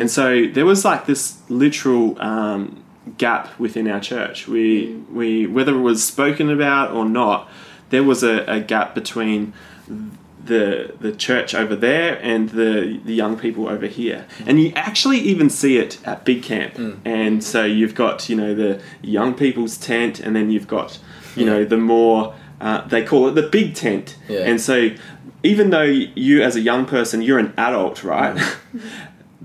And 0.00 0.10
so 0.10 0.46
there 0.46 0.66
was 0.66 0.84
like 0.84 1.06
this 1.06 1.38
literal 1.48 2.20
um, 2.20 2.83
gap 3.18 3.58
within 3.58 3.88
our 3.88 4.00
church. 4.00 4.48
We, 4.48 4.86
mm. 4.88 5.10
we, 5.10 5.46
whether 5.46 5.74
it 5.74 5.80
was 5.80 6.02
spoken 6.04 6.50
about 6.50 6.92
or 6.92 7.04
not, 7.04 7.48
there 7.90 8.02
was 8.02 8.22
a, 8.22 8.44
a 8.46 8.60
gap 8.60 8.94
between 8.94 9.52
the 10.44 10.94
the 11.00 11.10
church 11.12 11.54
over 11.54 11.74
there 11.74 12.18
and 12.22 12.50
the 12.50 13.00
the 13.04 13.14
young 13.14 13.38
people 13.38 13.68
over 13.68 13.86
here. 13.86 14.26
Mm. 14.38 14.48
And 14.48 14.60
you 14.60 14.72
actually 14.74 15.18
even 15.20 15.48
see 15.48 15.78
it 15.78 15.98
at 16.06 16.24
big 16.24 16.42
camp. 16.42 16.74
Mm. 16.74 16.98
And 17.04 17.44
so 17.44 17.64
you've 17.64 17.94
got 17.94 18.28
you 18.28 18.36
know 18.36 18.54
the 18.54 18.82
young 19.02 19.34
people's 19.34 19.76
tent 19.76 20.20
and 20.20 20.34
then 20.36 20.50
you've 20.50 20.68
got 20.68 20.98
you 21.36 21.46
know 21.46 21.64
the 21.64 21.76
more 21.78 22.34
uh, 22.60 22.86
they 22.86 23.04
call 23.04 23.28
it 23.28 23.34
the 23.34 23.42
big 23.48 23.74
tent. 23.74 24.16
Yeah. 24.28 24.40
and 24.40 24.60
so 24.60 24.90
even 25.42 25.70
though 25.70 25.82
you 25.82 26.42
as 26.42 26.56
a 26.56 26.60
young 26.60 26.86
person 26.86 27.22
you're 27.22 27.38
an 27.38 27.52
adult 27.56 28.04
right? 28.04 28.38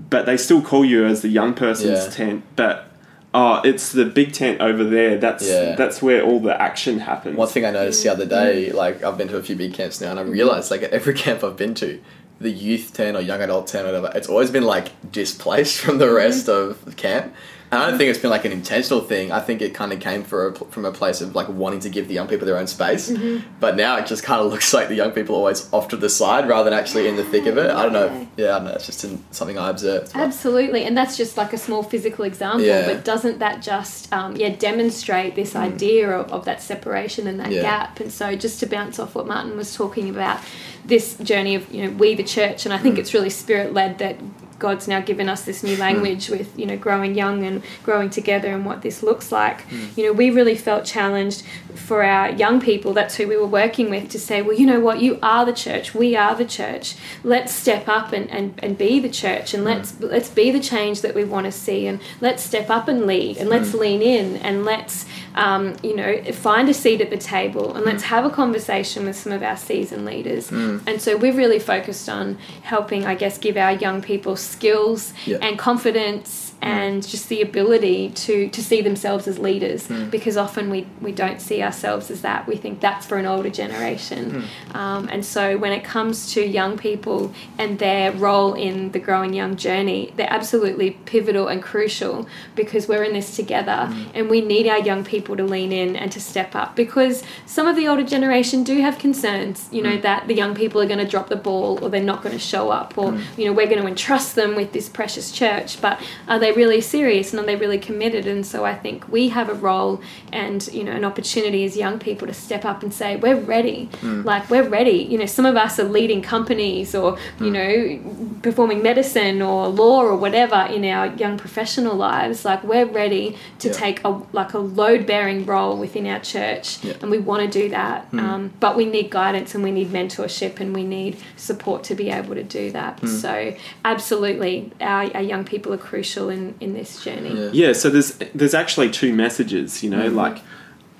But 0.08 0.26
they 0.26 0.36
still 0.38 0.60
call 0.62 0.84
you 0.84 1.04
as 1.04 1.22
the 1.22 1.28
young 1.28 1.54
person's 1.54 2.04
Yeah. 2.06 2.10
tent. 2.10 2.44
But 2.56 2.89
oh 3.32 3.60
it's 3.64 3.92
the 3.92 4.04
big 4.04 4.32
tent 4.32 4.60
over 4.60 4.84
there 4.84 5.18
that's 5.18 5.46
Yeah. 5.46 5.76
that's 5.76 6.02
where 6.02 6.22
all 6.22 6.40
the 6.40 6.60
action 6.60 7.00
happens 7.00 7.36
One 7.36 7.48
thing 7.48 7.64
I 7.64 7.70
noticed 7.70 8.02
the 8.02 8.08
other 8.10 8.26
mm. 8.26 8.30
day, 8.30 8.72
like 8.72 9.02
I've 9.02 9.16
been 9.16 9.28
to 9.28 9.36
a 9.36 9.42
few 9.42 9.56
big 9.56 9.74
camps 9.74 10.00
now, 10.00 10.10
and 10.10 10.18
I 10.18 10.22
realized 10.22 10.70
like 10.70 10.82
at 10.82 10.92
every 10.92 11.14
camp 11.24 11.44
I've 11.44 11.56
been 11.56 11.74
to, 11.76 12.00
the 12.40 12.50
youth 12.50 12.92
tent 12.94 13.16
or 13.16 13.20
young 13.20 13.42
adult 13.42 13.66
tent 13.66 13.86
or 13.86 13.92
whatever, 13.92 14.10
it's 14.16 14.28
always 14.28 14.50
been 14.50 14.64
like 14.64 15.12
displaced 15.12 15.80
from 15.82 15.98
the 15.98 16.06
mm-hmm. 16.06 16.16
rest 16.16 16.48
of 16.48 16.84
the 16.84 16.92
camp. 16.92 17.34
I 17.72 17.88
don't 17.88 17.98
think 17.98 18.10
it's 18.10 18.18
been 18.18 18.30
like 18.30 18.44
an 18.44 18.50
intentional 18.50 19.00
thing. 19.00 19.30
I 19.30 19.38
think 19.38 19.62
it 19.62 19.74
kind 19.74 19.92
of 19.92 20.00
came 20.00 20.24
for 20.24 20.48
a, 20.48 20.54
from 20.54 20.84
a 20.84 20.90
place 20.90 21.20
of 21.20 21.36
like 21.36 21.48
wanting 21.48 21.78
to 21.80 21.88
give 21.88 22.08
the 22.08 22.14
young 22.14 22.26
people 22.26 22.44
their 22.44 22.58
own 22.58 22.66
space. 22.66 23.12
But 23.60 23.76
now 23.76 23.96
it 23.98 24.06
just 24.06 24.24
kind 24.24 24.40
of 24.40 24.50
looks 24.50 24.74
like 24.74 24.88
the 24.88 24.96
young 24.96 25.12
people 25.12 25.36
are 25.36 25.38
always 25.38 25.72
off 25.72 25.86
to 25.88 25.96
the 25.96 26.08
side 26.08 26.48
rather 26.48 26.68
than 26.68 26.76
actually 26.76 27.06
in 27.06 27.14
the 27.14 27.22
thick 27.22 27.46
of 27.46 27.58
it. 27.58 27.70
I 27.70 27.84
don't 27.84 27.92
know. 27.92 28.26
Yeah, 28.36 28.56
I 28.56 28.58
don't 28.58 28.64
know. 28.64 28.72
It's 28.72 28.86
just 28.86 29.04
in, 29.04 29.22
something 29.30 29.56
I 29.56 29.70
observed. 29.70 30.12
but- 30.12 30.20
Absolutely, 30.20 30.84
and 30.84 30.96
that's 30.98 31.16
just 31.16 31.36
like 31.36 31.52
a 31.52 31.58
small 31.58 31.84
physical 31.84 32.24
example, 32.24 32.62
Yeah. 32.66 32.86
but 32.86 33.04
doesn't 33.04 33.38
that 33.38 33.62
just 33.62 34.12
um, 34.12 34.34
yeah 34.34 34.48
demonstrate 34.56 35.36
this 35.36 35.54
idea 35.54 36.10
of, 36.10 36.32
of 36.32 36.44
that 36.46 36.60
separation 36.62 37.28
and 37.28 37.38
that 37.38 37.50
Mm. 37.50 37.54
Yeah. 37.56 37.62
gap? 37.62 38.00
And 38.00 38.10
so, 38.12 38.34
just 38.34 38.58
to 38.60 38.66
bounce 38.66 38.98
off 38.98 39.14
what 39.14 39.28
Martin 39.28 39.56
was 39.56 39.76
talking 39.76 40.08
about, 40.10 40.40
this 40.84 41.16
journey 41.18 41.54
of 41.54 41.72
you 41.72 41.84
know 41.84 41.90
we 41.96 42.16
the 42.16 42.24
church, 42.24 42.64
and 42.66 42.72
I 42.74 42.78
Mm. 42.78 42.82
think 42.82 42.98
it's 42.98 43.14
really 43.14 43.30
spirit 43.30 43.72
led 43.72 43.98
that 43.98 44.16
God's 44.60 44.86
now 44.86 45.00
given 45.00 45.28
us 45.28 45.42
this 45.42 45.64
new 45.64 45.74
hmm. 45.74 45.80
language 45.80 46.28
with 46.28 46.56
you 46.56 46.66
know 46.66 46.76
growing 46.76 47.16
young 47.16 47.44
and 47.44 47.62
growing 47.82 48.10
together 48.10 48.48
and 48.54 48.64
what 48.64 48.82
this 48.82 49.02
looks 49.02 49.32
like. 49.32 49.62
Hmm. 49.62 49.86
You 49.96 50.06
know, 50.06 50.12
we 50.12 50.30
really 50.30 50.54
felt 50.54 50.84
challenged 50.84 51.42
for 51.74 52.04
our 52.04 52.30
young 52.30 52.60
people. 52.60 52.92
That's 52.92 53.16
who 53.16 53.26
we 53.26 53.36
were 53.36 53.46
working 53.46 53.90
with 53.90 54.08
to 54.10 54.18
say, 54.20 54.42
well, 54.42 54.56
you 54.56 54.66
know 54.66 54.78
what, 54.78 55.00
you 55.00 55.18
are 55.22 55.44
the 55.44 55.52
church. 55.52 55.94
We 55.94 56.14
are 56.14 56.36
the 56.36 56.44
church. 56.44 56.94
Let's 57.24 57.52
step 57.52 57.88
up 57.88 58.12
and, 58.12 58.30
and, 58.30 58.54
and 58.62 58.78
be 58.78 59.00
the 59.00 59.08
church, 59.08 59.54
and 59.54 59.62
hmm. 59.62 59.70
let's 59.70 60.00
let's 60.00 60.28
be 60.28 60.50
the 60.50 60.60
change 60.60 61.00
that 61.00 61.14
we 61.14 61.24
want 61.24 61.46
to 61.46 61.52
see, 61.52 61.86
and 61.86 62.00
let's 62.20 62.42
step 62.42 62.70
up 62.70 62.86
and 62.86 63.06
lead, 63.06 63.38
and 63.38 63.48
let's 63.48 63.74
lean 63.74 64.02
in, 64.02 64.36
and 64.36 64.64
let's 64.64 65.06
um, 65.34 65.76
you 65.82 65.94
know 65.96 66.22
find 66.32 66.68
a 66.68 66.74
seat 66.74 67.00
at 67.00 67.10
the 67.10 67.18
table, 67.18 67.74
and 67.76 67.84
let's 67.84 68.04
have 68.04 68.24
a 68.24 68.30
conversation 68.30 69.04
with 69.04 69.16
some 69.16 69.32
of 69.32 69.42
our 69.42 69.56
seasoned 69.56 70.04
leaders. 70.04 70.50
And 70.50 71.00
so 71.00 71.16
we've 71.16 71.36
really 71.36 71.58
focused 71.58 72.08
on 72.08 72.38
helping, 72.62 73.06
I 73.06 73.14
guess, 73.14 73.38
give 73.38 73.56
our 73.56 73.72
young 73.72 74.02
people 74.02 74.36
skills 74.36 75.12
Yeah. 75.26 75.38
and 75.42 75.58
confidence 75.58 76.49
Mm. 76.62 76.66
and 76.66 77.06
just 77.06 77.28
the 77.28 77.40
ability 77.40 78.10
to 78.10 78.48
to 78.50 78.62
see 78.62 78.82
themselves 78.82 79.26
as 79.26 79.38
leaders 79.38 79.88
mm. 79.88 80.10
because 80.10 80.36
often 80.36 80.70
we 80.70 80.86
we 81.00 81.12
don't 81.12 81.40
see 81.40 81.62
ourselves 81.62 82.10
as 82.10 82.20
that. 82.22 82.46
We 82.46 82.56
think 82.56 82.80
that's 82.80 83.06
for 83.06 83.16
an 83.18 83.26
older 83.26 83.50
generation. 83.50 84.44
Mm. 84.72 84.74
Um, 84.74 85.08
and 85.10 85.24
so 85.24 85.56
when 85.56 85.72
it 85.72 85.84
comes 85.84 86.32
to 86.34 86.46
young 86.46 86.76
people 86.76 87.32
and 87.58 87.78
their 87.78 88.12
role 88.12 88.54
in 88.54 88.92
the 88.92 88.98
growing 88.98 89.32
young 89.32 89.56
journey 89.56 90.12
they're 90.16 90.32
absolutely 90.32 90.92
pivotal 91.12 91.48
and 91.48 91.62
crucial 91.62 92.26
because 92.54 92.88
we're 92.88 93.04
in 93.04 93.12
this 93.12 93.36
together 93.36 93.92
and 94.14 94.28
we 94.28 94.40
need 94.40 94.66
our 94.66 94.78
young 94.78 95.04
people 95.04 95.36
to 95.36 95.44
lean 95.44 95.72
in 95.72 95.96
and 95.96 96.12
to 96.12 96.20
step 96.20 96.54
up 96.54 96.76
because 96.76 97.22
some 97.46 97.66
of 97.66 97.76
the 97.76 97.86
older 97.86 98.04
generation 98.04 98.64
do 98.64 98.80
have 98.80 98.98
concerns 98.98 99.68
you 99.70 99.82
know 99.82 99.96
that 99.98 100.26
the 100.26 100.34
young 100.34 100.54
people 100.54 100.80
are 100.80 100.86
going 100.86 100.98
to 100.98 101.06
drop 101.06 101.28
the 101.28 101.36
ball 101.36 101.78
or 101.82 101.88
they're 101.88 102.02
not 102.02 102.22
going 102.22 102.34
to 102.34 102.38
show 102.38 102.70
up 102.70 102.96
or 102.96 103.18
you 103.36 103.44
know 103.44 103.52
we're 103.52 103.66
going 103.66 103.80
to 103.80 103.86
entrust 103.86 104.34
them 104.34 104.54
with 104.54 104.72
this 104.72 104.88
precious 104.88 105.32
church. 105.32 105.80
But 105.80 106.00
are 106.28 106.38
they 106.38 106.49
really 106.54 106.80
serious 106.80 107.32
and 107.32 107.40
are 107.40 107.46
they 107.46 107.56
really 107.56 107.78
committed. 107.78 108.26
And 108.26 108.44
so 108.46 108.64
i 108.64 108.74
think 108.74 109.08
we 109.08 109.28
have 109.30 109.48
a 109.48 109.54
role 109.54 110.00
and 110.32 110.66
you 110.72 110.84
know 110.84 110.92
an 110.92 111.04
opportunity 111.04 111.64
as 111.64 111.76
young 111.76 111.98
people 111.98 112.26
to 112.26 112.34
step 112.34 112.64
up 112.64 112.82
and 112.82 112.92
say 112.92 113.16
we're 113.16 113.40
ready. 113.40 113.88
Mm. 114.00 114.24
Like 114.24 114.48
we're 114.50 114.68
ready. 114.68 114.98
You 115.10 115.18
know 115.18 115.26
some 115.26 115.46
of 115.46 115.56
us 115.56 115.78
are 115.78 115.84
leading 115.84 116.22
companies 116.22 116.94
or 116.94 117.18
you 117.40 117.46
mm. 117.46 117.52
know 117.52 118.40
performing 118.42 118.82
medicine 118.82 119.42
or 119.42 119.68
law 119.68 120.02
or 120.02 120.16
whatever 120.16 120.60
in 120.70 120.84
our 120.84 121.06
young 121.16 121.36
professional 121.38 121.94
lives. 121.96 122.44
Like 122.44 122.62
we're 122.64 122.86
ready 122.86 123.36
to 123.58 123.68
Yeah. 123.68 123.74
take 123.74 124.04
a 124.04 124.20
like 124.32 124.54
a 124.54 124.58
load 124.58 125.06
bearing 125.06 125.44
role 125.46 125.76
within 125.76 126.06
our 126.06 126.20
church 126.20 126.82
Yeah. 126.84 126.94
and 127.02 127.10
we 127.10 127.18
want 127.18 127.42
to 127.42 127.48
do 127.60 127.68
that. 127.70 128.10
Mm. 128.12 128.20
Um, 128.20 128.52
but 128.60 128.76
we 128.76 128.84
need 128.84 129.10
guidance 129.10 129.54
and 129.54 129.62
we 129.64 129.70
need 129.70 129.88
mentorship 129.88 130.60
and 130.60 130.74
we 130.74 130.84
need 130.84 131.16
support 131.36 131.84
to 131.84 131.94
be 131.94 132.10
able 132.10 132.34
to 132.34 132.42
do 132.42 132.70
that. 132.72 133.00
So 133.06 133.54
absolutely 133.84 134.72
our, 134.80 135.04
our 135.14 135.22
young 135.22 135.44
people 135.44 135.72
are 135.72 135.78
crucial 135.78 136.28
in 136.28 136.39
in 136.60 136.74
this 136.74 137.02
journey 137.04 137.34
Yeah. 137.34 137.50
Yeah, 137.52 137.72
so 137.72 137.90
there's 137.90 138.12
there's 138.34 138.54
actually 138.54 138.90
two 138.90 139.12
messages, 139.14 139.82
you 139.82 139.90
know, 139.90 140.06
mm-hmm. 140.06 140.16
like 140.16 140.42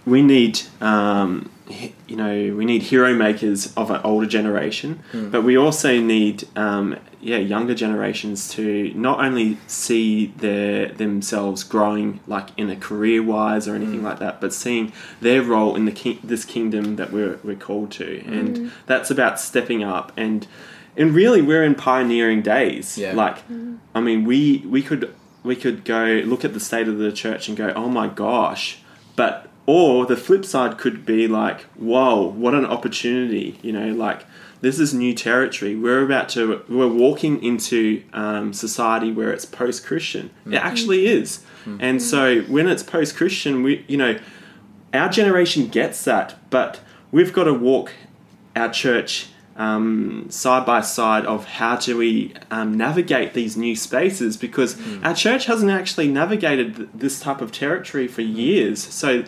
we 0.06 0.22
need 0.22 0.60
um, 0.80 1.50
you 2.06 2.16
know 2.16 2.54
we 2.56 2.64
need 2.64 2.82
hero 2.82 3.14
makers 3.14 3.72
of 3.76 3.90
an 3.90 4.00
older 4.04 4.26
generation, 4.26 5.02
mm. 5.12 5.30
but 5.30 5.42
we 5.42 5.56
also 5.56 6.00
need 6.00 6.48
um, 6.56 6.98
yeah 7.20 7.36
younger 7.36 7.74
generations 7.74 8.50
to 8.50 8.92
not 8.94 9.24
only 9.24 9.58
see 9.66 10.26
their 10.38 10.88
themselves 10.88 11.62
growing 11.64 12.20
like 12.26 12.48
in 12.56 12.70
a 12.70 12.76
career 12.76 13.22
wise 13.22 13.68
or 13.68 13.74
anything 13.74 14.00
mm. 14.00 14.04
like 14.04 14.18
that, 14.18 14.40
but 14.40 14.52
seeing 14.52 14.92
their 15.20 15.42
role 15.42 15.76
in 15.76 15.84
the 15.84 15.92
king, 15.92 16.18
this 16.24 16.44
kingdom 16.44 16.96
that 16.96 17.12
we're 17.12 17.38
we're 17.44 17.56
called 17.56 17.90
to, 17.92 18.04
mm. 18.04 18.26
and 18.26 18.72
that's 18.86 19.10
about 19.10 19.40
stepping 19.40 19.82
up 19.82 20.12
and. 20.16 20.46
And 20.96 21.14
really, 21.14 21.40
we're 21.40 21.62
in 21.62 21.76
pioneering 21.76 22.42
days. 22.42 22.98
Yeah. 22.98 23.14
Like, 23.14 23.38
I 23.94 24.00
mean, 24.00 24.24
we 24.24 24.58
we 24.66 24.82
could 24.82 25.14
we 25.42 25.56
could 25.56 25.84
go 25.84 26.22
look 26.24 26.44
at 26.44 26.52
the 26.54 26.60
state 26.60 26.88
of 26.88 26.98
the 26.98 27.12
church 27.12 27.48
and 27.48 27.56
go, 27.56 27.72
oh 27.74 27.88
my 27.88 28.08
gosh. 28.08 28.78
But 29.16 29.48
or 29.66 30.06
the 30.06 30.16
flip 30.16 30.44
side 30.44 30.78
could 30.78 31.06
be 31.06 31.28
like, 31.28 31.62
whoa, 31.76 32.22
what 32.22 32.54
an 32.54 32.64
opportunity! 32.64 33.58
You 33.62 33.72
know, 33.72 33.88
like 33.92 34.24
this 34.60 34.78
is 34.78 34.92
new 34.92 35.14
territory. 35.14 35.76
We're 35.76 36.04
about 36.04 36.28
to 36.30 36.62
we're 36.68 36.88
walking 36.88 37.42
into 37.42 38.02
um, 38.12 38.52
society 38.52 39.12
where 39.12 39.32
it's 39.32 39.44
post 39.44 39.86
Christian. 39.86 40.30
It 40.54 40.56
actually 40.56 41.06
is. 41.06 41.44
And 41.78 42.02
so 42.02 42.40
when 42.42 42.66
it's 42.68 42.82
post 42.82 43.16
Christian, 43.16 43.62
we 43.62 43.84
you 43.86 43.96
know 43.96 44.18
our 44.92 45.08
generation 45.08 45.68
gets 45.68 46.04
that, 46.04 46.36
but 46.50 46.80
we've 47.12 47.32
got 47.32 47.44
to 47.44 47.54
walk 47.54 47.92
our 48.56 48.70
church 48.70 49.28
um, 49.60 50.24
side 50.30 50.64
by 50.64 50.80
side 50.80 51.26
of 51.26 51.44
how 51.44 51.76
do 51.76 51.94
we 51.98 52.32
um, 52.50 52.78
navigate 52.78 53.34
these 53.34 53.58
new 53.58 53.76
spaces 53.76 54.38
because 54.38 54.80
our 55.02 55.14
church 55.14 55.44
hasn't 55.44 55.70
actually 55.70 56.08
navigated 56.08 56.76
th- 56.76 56.88
this 56.94 57.20
type 57.20 57.42
of 57.42 57.52
territory 57.52 58.08
for 58.08 58.22
years. 58.22 58.82
So 58.82 59.22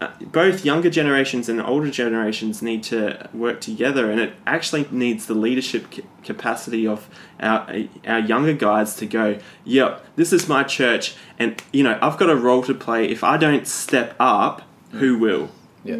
uh, 0.00 0.10
both 0.20 0.64
younger 0.64 0.90
generations 0.90 1.48
and 1.48 1.62
older 1.62 1.92
generations 1.92 2.60
need 2.60 2.82
to 2.84 3.30
work 3.32 3.60
together, 3.60 4.10
and 4.10 4.20
it 4.20 4.32
actually 4.48 4.88
needs 4.90 5.26
the 5.26 5.34
leadership 5.34 5.92
ca- 5.92 6.02
capacity 6.24 6.84
of 6.84 7.08
our 7.38 7.72
our 8.08 8.18
younger 8.18 8.54
guys 8.54 8.96
to 8.96 9.06
go, 9.06 9.38
"Yep, 9.64 10.04
this 10.16 10.32
is 10.32 10.48
my 10.48 10.64
church, 10.64 11.14
and 11.38 11.62
you 11.72 11.84
know 11.84 11.96
I've 12.02 12.18
got 12.18 12.30
a 12.30 12.36
role 12.36 12.64
to 12.64 12.74
play. 12.74 13.08
If 13.08 13.22
I 13.22 13.36
don't 13.36 13.66
step 13.68 14.16
up, 14.18 14.62
who 14.90 15.18
will?" 15.18 15.50
Yeah. 15.84 15.98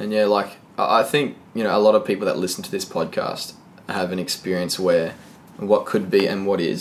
And 0.00 0.12
yeah, 0.12 0.24
like 0.24 0.56
I 0.76 1.00
I 1.00 1.02
think 1.04 1.36
you 1.58 1.62
know 1.64 1.74
a 1.76 1.82
lot 1.86 1.94
of 1.98 2.02
people 2.10 2.24
that 2.26 2.36
listen 2.44 2.60
to 2.68 2.70
this 2.76 2.84
podcast 2.96 3.46
have 3.88 4.08
an 4.12 4.18
experience 4.26 4.74
where 4.86 5.08
what 5.72 5.82
could 5.90 6.06
be 6.16 6.22
and 6.30 6.46
what 6.48 6.60
is 6.72 6.80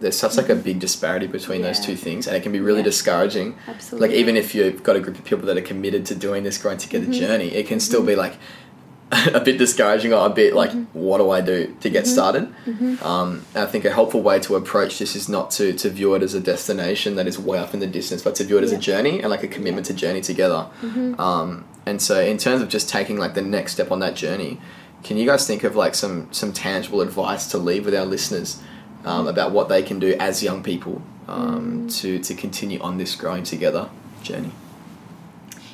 there's 0.00 0.18
such 0.24 0.36
like 0.40 0.48
a 0.48 0.54
big 0.68 0.78
disparity 0.86 1.26
between 1.38 1.60
those 1.62 1.80
two 1.86 1.96
things, 2.06 2.26
and 2.26 2.36
it 2.36 2.42
can 2.44 2.52
be 2.58 2.60
really 2.68 2.78
Yeah. 2.84 2.92
discouraging. 2.92 3.48
Absolutely. 3.66 4.08
Like 4.08 4.16
even 4.22 4.34
if 4.42 4.54
you've 4.54 4.82
got 4.88 4.94
a 5.00 5.00
group 5.04 5.16
of 5.20 5.24
people 5.30 5.44
that 5.48 5.56
are 5.60 5.66
committed 5.72 6.02
to 6.10 6.14
doing 6.26 6.42
this 6.44 6.56
growing 6.62 6.78
together 6.86 7.06
Mm-hmm. 7.06 7.24
journey, 7.24 7.48
it 7.60 7.64
can 7.70 7.80
still 7.80 8.04
be 8.12 8.14
like 8.24 8.34
a 9.40 9.40
bit 9.40 9.56
discouraging 9.58 10.12
or 10.12 10.24
a 10.26 10.30
bit 10.42 10.54
like 10.62 10.70
Mm-hmm. 10.70 10.98
what 11.06 11.18
do 11.18 11.26
I 11.38 11.40
do 11.40 11.74
to 11.84 11.88
get 11.96 12.06
started? 12.06 12.44
Um, 13.10 13.28
I 13.64 13.66
think 13.72 13.84
a 13.86 13.90
helpful 14.00 14.22
way 14.28 14.38
to 14.46 14.50
approach 14.62 14.92
this 15.02 15.12
is 15.20 15.28
not 15.36 15.46
to 15.58 15.64
to 15.82 15.86
view 15.98 16.14
it 16.16 16.22
as 16.22 16.34
a 16.34 16.42
destination 16.52 17.10
that 17.16 17.26
is 17.26 17.36
way 17.48 17.58
off 17.58 17.72
in 17.74 17.80
the 17.80 17.86
distance, 17.98 18.20
but 18.26 18.34
to 18.38 18.44
view 18.48 18.58
it 18.60 18.64
as 18.68 18.72
a 18.72 18.78
journey 18.90 19.14
and 19.20 19.28
like 19.34 19.42
a 19.42 19.48
commitment 19.56 19.84
to 19.90 19.94
journey 19.94 20.20
together. 20.32 20.62
Um, 21.26 21.64
and 21.88 22.02
so, 22.02 22.20
in 22.20 22.36
terms 22.36 22.60
of 22.60 22.68
just 22.68 22.88
taking 22.88 23.16
like 23.16 23.32
the 23.32 23.40
next 23.40 23.72
step 23.72 23.90
on 23.90 24.00
that 24.00 24.14
journey, 24.14 24.60
can 25.02 25.16
you 25.16 25.24
guys 25.24 25.46
think 25.46 25.64
of 25.64 25.74
like 25.74 25.94
some 25.94 26.30
some 26.32 26.52
tangible 26.52 27.00
advice 27.00 27.46
to 27.48 27.58
leave 27.58 27.86
with 27.86 27.94
our 27.94 28.04
listeners 28.04 28.62
um, 29.06 29.26
about 29.26 29.52
what 29.52 29.70
they 29.70 29.82
can 29.82 29.98
do 29.98 30.14
as 30.20 30.42
young 30.42 30.62
people 30.62 31.00
um, 31.28 31.88
to 31.88 32.18
to 32.18 32.34
continue 32.34 32.78
on 32.80 32.98
this 32.98 33.14
growing 33.14 33.42
together 33.42 33.88
journey? 34.22 34.52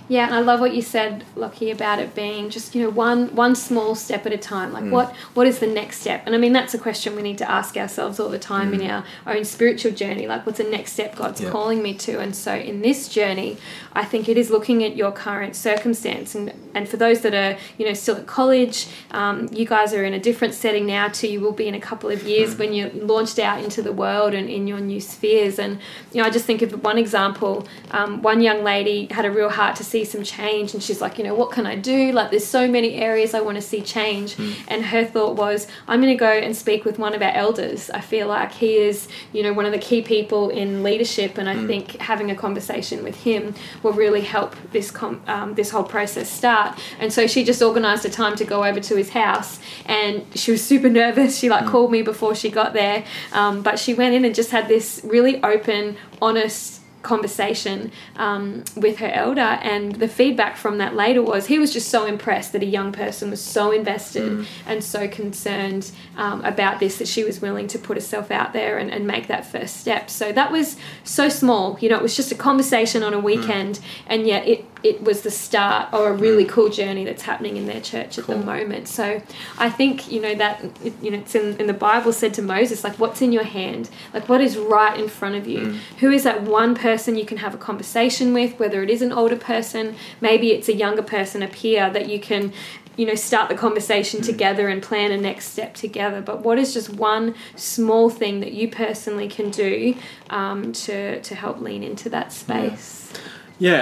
Yeah, 0.06 0.26
and 0.26 0.34
I 0.34 0.40
love 0.40 0.60
what 0.60 0.74
you 0.74 0.82
said, 0.82 1.24
Lachie, 1.34 1.72
about 1.72 1.98
it 1.98 2.14
being 2.14 2.50
just 2.50 2.74
you 2.74 2.82
know 2.82 2.90
one 2.90 3.34
one 3.34 3.54
small 3.54 3.94
step 3.94 4.26
at 4.26 4.32
a 4.32 4.36
time. 4.36 4.72
Like 4.72 4.84
what 4.92 5.14
what 5.32 5.46
is 5.46 5.60
the 5.60 5.66
next 5.66 6.00
step? 6.02 6.22
And 6.26 6.34
I 6.34 6.38
mean 6.38 6.52
that's 6.52 6.74
a 6.74 6.78
question 6.78 7.16
we 7.16 7.22
need 7.22 7.38
to 7.38 7.50
ask 7.50 7.76
ourselves 7.76 8.20
all 8.20 8.28
the 8.28 8.38
time 8.38 8.74
in 8.74 8.90
our 8.90 9.02
own 9.26 9.44
spiritual 9.46 9.92
journey. 9.92 10.26
Like 10.26 10.44
what's 10.44 10.58
the 10.58 10.64
next 10.64 10.92
step 10.92 11.16
God's 11.16 11.40
Yeah. 11.40 11.50
calling 11.50 11.82
me 11.82 11.94
to? 11.94 12.20
And 12.20 12.36
so 12.36 12.54
in 12.54 12.82
this 12.82 13.08
journey, 13.08 13.56
I 13.94 14.04
think 14.04 14.28
it 14.28 14.36
is 14.36 14.50
looking 14.50 14.84
at 14.84 14.94
your 14.94 15.10
current 15.10 15.56
circumstance. 15.56 16.34
And 16.34 16.52
and 16.74 16.86
for 16.88 16.98
those 16.98 17.22
that 17.22 17.32
are 17.32 17.56
you 17.78 17.86
know 17.86 17.94
still 17.94 18.16
at 18.16 18.26
college, 18.26 18.86
um, 19.10 19.48
you 19.52 19.64
guys 19.64 19.94
are 19.94 20.04
in 20.04 20.12
a 20.12 20.18
different 20.20 20.52
setting 20.52 20.84
now 20.86 21.08
to 21.08 21.26
you 21.26 21.40
will 21.40 21.52
be 21.52 21.66
in 21.66 21.74
a 21.74 21.80
couple 21.80 22.10
of 22.10 22.24
years 22.24 22.56
when 22.58 22.74
you're 22.74 22.90
launched 22.90 23.38
out 23.38 23.64
into 23.64 23.80
the 23.80 23.92
world 23.92 24.34
and 24.34 24.50
in 24.50 24.66
your 24.68 24.80
new 24.80 25.00
spheres. 25.00 25.58
And 25.58 25.78
you 26.12 26.20
know 26.20 26.26
I 26.26 26.30
just 26.30 26.44
think 26.44 26.60
of 26.60 26.84
one 26.84 26.98
example. 26.98 27.66
Um, 27.90 28.20
one 28.20 28.42
young 28.42 28.62
lady 28.62 29.08
had 29.10 29.24
a 29.24 29.30
real 29.30 29.48
heart 29.48 29.76
to 29.76 29.84
see 29.94 30.04
some 30.04 30.24
change 30.24 30.74
and 30.74 30.82
she's 30.82 31.00
like 31.00 31.18
you 31.18 31.24
know 31.26 31.36
what 31.40 31.50
can 31.52 31.66
i 31.66 31.76
do? 31.76 32.10
Like 32.18 32.30
there's 32.32 32.50
so 32.58 32.66
many 32.66 32.90
areas 33.08 33.32
i 33.32 33.40
want 33.40 33.56
to 33.56 33.66
see 33.72 33.80
change. 33.80 34.30
And 34.66 34.78
her 34.92 35.04
thought 35.04 35.36
was 35.36 35.68
i'm 35.86 36.00
going 36.02 36.12
to 36.16 36.22
go 36.30 36.34
and 36.46 36.52
speak 36.64 36.84
with 36.84 36.98
one 36.98 37.14
of 37.14 37.22
our 37.22 37.34
elders. 37.44 37.90
I 37.90 38.00
feel 38.00 38.26
like 38.26 38.50
he 38.52 38.70
is 38.88 39.08
you 39.32 39.42
know 39.44 39.52
one 39.52 39.66
of 39.66 39.72
the 39.72 39.84
key 39.88 40.02
people 40.02 40.42
in 40.62 40.82
leadership 40.88 41.38
and 41.38 41.48
i 41.48 41.56
think 41.68 41.84
having 42.10 42.28
a 42.30 42.36
conversation 42.46 43.04
with 43.04 43.16
him 43.28 43.54
will 43.82 43.96
really 44.04 44.24
help 44.36 44.50
this 44.72 44.90
com- 44.90 45.22
um, 45.34 45.54
this 45.54 45.70
whole 45.70 45.88
process 45.96 46.28
start. 46.40 46.70
And 46.98 47.12
so 47.16 47.26
she 47.32 47.44
just 47.44 47.62
organized 47.62 48.04
a 48.04 48.10
time 48.10 48.34
to 48.36 48.44
go 48.44 48.64
over 48.68 48.80
to 48.80 48.94
his 48.96 49.10
house 49.10 49.60
and 49.86 50.14
she 50.34 50.50
was 50.54 50.62
super 50.72 50.90
nervous. 51.02 51.38
She 51.38 51.48
like 51.56 51.66
called 51.66 51.90
me 51.96 52.02
before 52.02 52.34
she 52.34 52.50
got 52.50 52.72
there 52.72 53.04
um, 53.32 53.62
but 53.62 53.78
she 53.78 53.94
went 53.94 54.12
in 54.16 54.24
and 54.24 54.34
just 54.34 54.50
had 54.50 54.66
this 54.66 54.88
really 55.04 55.42
open 55.42 55.96
honest 56.20 56.83
conversation 57.04 57.92
um, 58.16 58.64
with 58.76 58.98
her 58.98 59.08
elder, 59.08 59.40
and 59.40 59.94
the 59.96 60.08
feedback 60.08 60.56
from 60.56 60.78
that 60.78 60.96
later 60.96 61.22
was 61.22 61.46
he 61.46 61.58
was 61.58 61.72
just 61.72 61.88
so 61.88 62.06
impressed 62.06 62.52
that 62.52 62.62
a 62.62 62.66
young 62.66 62.90
person 62.90 63.30
was 63.30 63.40
so 63.40 63.70
invested 63.70 64.46
and 64.66 64.82
so 64.82 65.06
concerned 65.06 65.92
um, 66.16 66.44
about 66.44 66.80
this 66.80 66.98
that 66.98 67.06
she 67.06 67.22
was 67.22 67.40
willing 67.40 67.68
to 67.68 67.78
put 67.78 67.96
herself 67.96 68.30
out 68.30 68.52
there 68.52 68.78
and, 68.78 68.90
and 68.90 69.06
make 69.06 69.28
that 69.28 69.46
first 69.46 69.76
step. 69.76 70.10
So 70.10 70.32
that 70.32 70.50
was 70.50 70.76
so 71.04 71.28
small, 71.28 71.78
you 71.80 71.88
know, 71.88 71.96
it 71.96 72.02
was 72.02 72.16
just 72.16 72.32
a 72.32 72.34
conversation 72.34 73.02
on 73.02 73.14
a 73.14 73.20
weekend, 73.20 73.78
and 74.06 74.26
yet 74.26 74.48
it 74.48 74.73
it 74.84 75.02
was 75.02 75.22
the 75.22 75.30
start 75.30 75.92
of 75.94 76.04
a 76.04 76.12
really 76.12 76.44
mm. 76.44 76.48
cool 76.50 76.68
journey 76.68 77.04
that's 77.04 77.22
happening 77.22 77.56
in 77.56 77.66
their 77.66 77.80
church 77.80 78.18
at 78.18 78.24
Cool. 78.24 78.38
the 78.38 78.44
moment. 78.44 78.86
So 78.86 79.20
I 79.58 79.70
think 79.70 80.12
you 80.12 80.20
know 80.20 80.34
that 80.34 80.62
you 81.02 81.10
know 81.10 81.18
it's 81.18 81.34
in, 81.34 81.58
in 81.58 81.66
the 81.66 81.72
Bible 81.72 82.12
said 82.12 82.34
to 82.34 82.42
Moses 82.42 82.84
like 82.84 82.98
what's 82.98 83.22
in 83.22 83.32
your 83.32 83.44
hand? 83.44 83.88
Like 84.12 84.28
what 84.28 84.42
is 84.42 84.58
right 84.58 84.98
in 85.00 85.08
front 85.08 85.36
of 85.36 85.48
you? 85.48 85.60
Mm. 85.60 85.76
Who 86.00 86.10
is 86.10 86.22
that 86.24 86.42
one 86.42 86.74
person 86.74 87.16
you 87.16 87.24
can 87.24 87.38
have 87.38 87.54
a 87.54 87.58
conversation 87.58 88.34
with 88.34 88.58
whether 88.58 88.82
it 88.82 88.90
is 88.90 89.00
an 89.00 89.12
older 89.12 89.36
person 89.36 89.96
maybe 90.20 90.52
it's 90.52 90.68
a 90.68 90.74
younger 90.74 91.02
person 91.02 91.42
a 91.42 91.48
peer 91.48 91.90
that 91.90 92.08
you 92.08 92.20
can 92.20 92.52
you 92.96 93.06
know 93.06 93.14
start 93.14 93.48
the 93.48 93.54
conversation 93.54 94.20
mm. 94.20 94.26
together 94.26 94.68
and 94.68 94.82
plan 94.82 95.10
a 95.12 95.16
next 95.16 95.46
step 95.46 95.74
together? 95.74 96.20
But 96.20 96.40
what 96.40 96.58
is 96.58 96.74
just 96.74 96.90
one 96.90 97.34
small 97.56 98.10
thing 98.10 98.40
that 98.40 98.52
you 98.52 98.68
personally 98.68 99.28
can 99.28 99.50
do 99.50 99.96
um, 100.28 100.72
to 100.84 101.20
to 101.22 101.34
help 101.34 101.60
lean 101.60 101.82
into 101.82 102.10
that 102.10 102.32
space? 102.32 103.10
Yeah, 103.12 103.20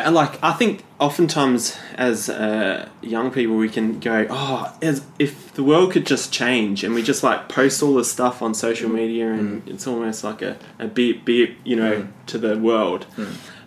and 0.06 0.14
like 0.14 0.42
I 0.42 0.52
think 0.52 0.84
oftentimes 1.00 1.76
as 1.94 2.28
uh, 2.28 2.88
young 3.00 3.30
people 3.30 3.56
we 3.56 3.68
can 3.68 4.00
go, 4.00 4.26
oh, 4.28 4.76
as 4.82 5.04
if 5.18 5.54
the 5.54 5.62
world 5.62 5.92
could 5.92 6.06
just 6.06 6.32
change, 6.32 6.84
and 6.84 6.94
we 6.94 7.02
just 7.02 7.22
like 7.22 7.48
post 7.48 7.82
all 7.82 7.94
this 7.94 8.10
stuff 8.10 8.42
on 8.42 8.54
social 8.54 8.90
mm. 8.90 8.94
media, 8.94 9.32
and 9.32 9.64
mm. 9.64 9.70
it's 9.72 9.86
almost 9.86 10.24
like 10.24 10.42
a, 10.42 10.58
a 10.78 10.86
beep 10.86 11.24
beep, 11.24 11.58
you 11.64 11.76
know, 11.76 12.02
mm. 12.02 12.08
to 12.26 12.38
the 12.38 12.58
world. 12.58 13.06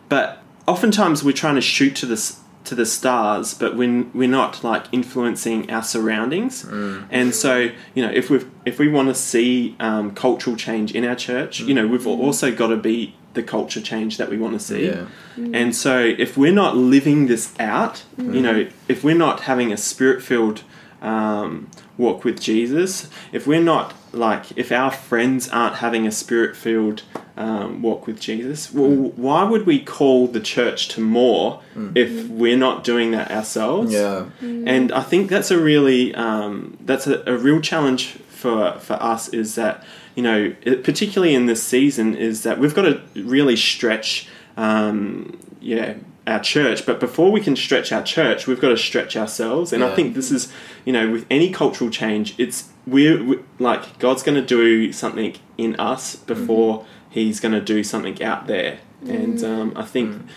But 0.07 0.43
oftentimes 0.67 1.23
we're 1.23 1.31
trying 1.31 1.55
to 1.55 1.61
shoot 1.61 1.95
to 1.97 2.05
this 2.05 2.39
to 2.65 2.75
the 2.75 2.85
stars, 2.85 3.53
but 3.53 3.75
when 3.75 4.11
we're 4.13 4.27
not 4.27 4.63
like 4.63 4.85
influencing 4.91 5.71
our 5.71 5.83
surroundings, 5.83 6.63
and 7.09 7.33
so 7.33 7.69
you 7.95 8.05
know 8.05 8.11
if 8.11 8.29
we 8.29 8.45
if 8.65 8.77
we 8.77 8.87
want 8.87 9.07
to 9.07 9.15
see 9.15 9.75
um, 9.79 10.13
cultural 10.13 10.55
change 10.55 10.93
in 10.93 11.03
our 11.03 11.15
church, 11.15 11.61
you 11.61 11.73
know 11.73 11.87
we've 11.87 12.05
also 12.05 12.53
got 12.53 12.67
to 12.67 12.77
be 12.77 13.15
the 13.35 13.43
culture 13.43 13.81
change 13.81 14.17
that 14.17 14.29
we 14.29 14.37
want 14.37 14.53
to 14.53 14.59
see. 14.59 14.87
Yeah. 14.87 15.05
And 15.37 15.75
so 15.75 15.99
if 15.99 16.37
we're 16.37 16.53
not 16.53 16.75
living 16.75 17.27
this 17.27 17.53
out, 17.59 18.03
you 18.17 18.41
know, 18.41 18.67
if 18.87 19.03
we're 19.03 19.15
not 19.15 19.41
having 19.41 19.71
a 19.71 19.77
spirit 19.77 20.23
filled 20.23 20.63
um, 21.01 21.69
walk 21.97 22.23
with 22.23 22.39
Jesus, 22.39 23.09
if 23.31 23.45
we're 23.45 23.61
not 23.61 23.93
like, 24.11 24.57
if 24.57 24.71
our 24.71 24.91
friends 24.91 25.49
aren't 25.49 25.75
having 25.75 26.07
a 26.07 26.11
spirit 26.11 26.55
filled 26.55 27.03
um, 27.37 27.81
walk 27.81 28.07
with 28.07 28.19
Jesus, 28.19 28.71
well, 28.73 28.89
why 28.89 29.43
would 29.43 29.65
we 29.65 29.79
call 29.79 30.27
the 30.27 30.39
church 30.39 30.87
to 30.89 31.01
more 31.01 31.61
if 31.93 32.29
we're 32.29 32.57
not 32.57 32.83
doing 32.83 33.11
that 33.11 33.29
ourselves? 33.29 33.91
Yeah. 33.91 34.29
And 34.41 34.91
I 34.91 35.01
think 35.01 35.29
that's 35.29 35.51
a 35.51 35.59
really 35.59 36.15
um, 36.15 36.77
that's 36.81 37.07
a, 37.07 37.23
a 37.27 37.37
real 37.37 37.59
challenge 37.59 38.17
for 38.29 38.73
for 38.79 38.93
us 38.93 39.29
is 39.29 39.55
that 39.55 39.83
you 40.15 40.23
know 40.23 40.53
it, 40.61 40.83
particularly 40.83 41.33
in 41.35 41.45
this 41.45 41.63
season 41.63 42.15
is 42.15 42.43
that 42.43 42.59
we've 42.59 42.75
got 42.75 42.83
to 42.83 43.01
really 43.15 43.55
stretch 43.55 44.29
um, 44.55 45.37
yeah 45.59 45.95
our 46.27 46.39
church. 46.39 46.85
But 46.85 46.99
before 46.99 47.31
we 47.31 47.41
can 47.41 47.55
stretch 47.55 47.91
our 47.91 48.03
church 48.03 48.47
we've 48.47 48.61
got 48.61 48.69
to 48.69 48.77
stretch 48.77 49.17
ourselves. 49.17 49.73
And 49.73 49.83
I 49.83 49.93
think 49.93 50.15
this 50.15 50.31
is 50.31 50.51
you 50.85 50.93
know 50.93 51.11
with 51.11 51.25
any 51.29 51.51
cultural 51.51 51.89
change 51.89 52.33
it's 52.37 52.69
we're, 52.87 53.21
we 53.23 53.39
like 53.59 53.99
God's 53.99 54.23
going 54.23 54.35
to 54.35 54.45
do 54.45 54.93
something 54.93 55.35
in 55.57 55.75
us 55.77 56.15
before 56.15 56.85
he's 57.15 57.39
going 57.39 57.53
to 57.53 57.61
do 57.61 57.81
something 57.81 58.21
out 58.21 58.45
there 58.45 58.77
and 59.01 59.37
mm. 59.37 59.43
um, 59.43 59.73
I 59.75 59.85
think 59.85 60.15
mm. 60.15 60.27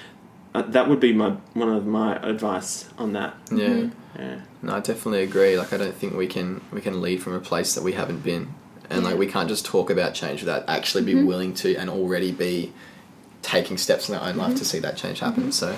uh, 0.54 0.62
that 0.62 0.88
would 0.88 1.00
be 1.00 1.12
my 1.12 1.30
one 1.54 1.68
of 1.68 1.86
my 1.86 2.16
advice 2.16 2.88
on 2.96 3.12
that 3.12 3.34
Yeah. 3.50 3.68
Mm. 3.68 3.92
yeah 4.18 4.40
No, 4.62 4.74
I 4.76 4.80
definitely 4.80 5.22
agree. 5.22 5.58
Like, 5.58 5.72
I 5.72 5.76
don't 5.76 5.94
think 5.94 6.14
we 6.14 6.26
can 6.26 6.62
we 6.72 6.80
can 6.80 7.00
lead 7.02 7.22
from 7.22 7.34
a 7.34 7.40
place 7.40 7.74
that 7.74 7.82
we 7.82 7.92
haven't 7.92 8.22
been, 8.22 8.54
and 8.88 9.04
like 9.04 9.18
we 9.18 9.26
can't 9.26 9.48
just 9.48 9.66
talk 9.66 9.90
about 9.90 10.14
change 10.14 10.40
without 10.40 10.64
actually 10.68 11.04
be 11.04 11.14
mm-hmm. 11.14 11.26
willing 11.26 11.54
to 11.54 11.76
and 11.76 11.90
already 11.90 12.32
be 12.32 12.72
taking 13.42 13.76
steps 13.76 14.08
in 14.08 14.14
our 14.14 14.28
own 14.28 14.36
life 14.36 14.50
to 14.50 14.54
mm-hmm. 14.54 14.64
see 14.64 14.78
that 14.78 14.96
change 14.96 15.20
happen. 15.20 15.44
Mm-hmm. 15.44 15.50
So. 15.50 15.76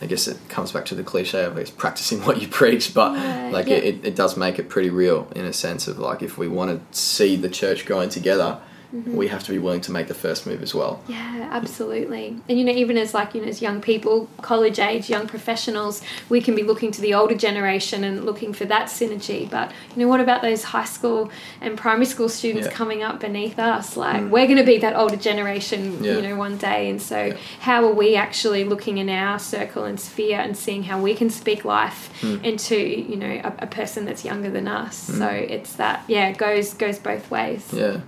I 0.00 0.06
guess 0.06 0.26
it 0.26 0.36
comes 0.48 0.72
back 0.72 0.84
to 0.86 0.96
the 0.96 1.04
cliche 1.04 1.44
of 1.44 1.56
it's 1.58 1.70
practicing 1.70 2.24
what 2.24 2.40
you 2.42 2.48
preach, 2.48 2.92
but 2.92 3.12
Yeah, 3.12 3.50
like 3.52 3.68
yeah. 3.68 3.76
it, 3.76 3.84
it, 3.84 4.04
it 4.04 4.16
does 4.16 4.36
make 4.36 4.58
it 4.58 4.68
pretty 4.68 4.90
real 4.90 5.28
in 5.36 5.44
a 5.44 5.52
sense 5.52 5.86
of 5.86 5.96
like 5.98 6.22
if 6.22 6.36
we 6.36 6.48
want 6.48 6.70
to 6.72 6.98
see 6.98 7.36
the 7.36 7.48
church 7.48 7.84
growing 7.86 8.08
together, 8.08 8.60
Mm-hmm. 8.94 9.16
we 9.16 9.28
have 9.28 9.42
to 9.44 9.52
be 9.52 9.58
willing 9.58 9.80
to 9.82 9.92
make 9.92 10.08
the 10.08 10.14
first 10.14 10.46
move 10.46 10.62
as 10.62 10.74
well. 10.74 11.02
Yeah, 11.08 11.48
absolutely. 11.50 12.36
And 12.46 12.58
you 12.58 12.64
know, 12.64 12.72
even 12.72 12.98
as 12.98 13.14
like 13.14 13.34
you 13.34 13.40
know, 13.40 13.48
as 13.48 13.62
young 13.62 13.80
people, 13.80 14.28
college 14.42 14.78
age, 14.78 15.08
young 15.08 15.26
professionals, 15.26 16.02
we 16.28 16.42
can 16.42 16.54
be 16.54 16.62
looking 16.62 16.92
to 16.92 17.00
the 17.00 17.14
older 17.14 17.34
generation 17.34 18.04
and 18.04 18.24
looking 18.24 18.52
for 18.52 18.66
that 18.66 18.88
synergy. 18.88 19.48
But 19.48 19.72
you 19.96 20.02
know, 20.02 20.08
what 20.08 20.20
about 20.20 20.42
those 20.42 20.62
high 20.64 20.84
school 20.84 21.30
and 21.62 21.78
primary 21.78 22.04
school 22.04 22.28
students 22.28 22.66
Yeah. 22.68 22.74
coming 22.74 23.02
up 23.02 23.18
beneath 23.18 23.58
us? 23.58 23.96
Like 23.96 24.22
mm. 24.22 24.28
we're 24.28 24.46
going 24.46 24.58
to 24.58 24.64
be 24.64 24.76
that 24.78 24.94
older 24.94 25.16
generation, 25.16 26.04
Yeah. 26.04 26.16
you 26.16 26.22
know, 26.22 26.36
one 26.36 26.58
day. 26.58 26.90
And 26.90 27.00
so, 27.00 27.24
Yeah. 27.24 27.36
how 27.60 27.86
are 27.86 27.94
we 27.94 28.14
actually 28.14 28.64
looking 28.64 28.98
in 28.98 29.08
our 29.08 29.38
circle 29.38 29.84
and 29.84 29.98
sphere 29.98 30.38
and 30.38 30.54
seeing 30.54 30.82
how 30.82 31.00
we 31.00 31.14
can 31.14 31.30
speak 31.30 31.64
life 31.64 32.10
hmm. 32.20 32.44
into 32.44 32.76
you 32.76 33.16
know 33.16 33.40
a, 33.42 33.54
a 33.60 33.66
person 33.66 34.04
that's 34.04 34.22
younger 34.22 34.50
than 34.50 34.68
us? 34.68 35.08
Hmm. 35.08 35.18
So 35.18 35.28
it's 35.28 35.72
that 35.76 36.04
yeah, 36.08 36.28
it 36.28 36.36
goes 36.36 36.74
goes 36.74 36.98
both 36.98 37.30
ways. 37.30 37.70
Yeah. 37.72 38.00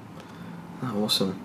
Oh, 0.92 1.04
awesome. 1.04 1.40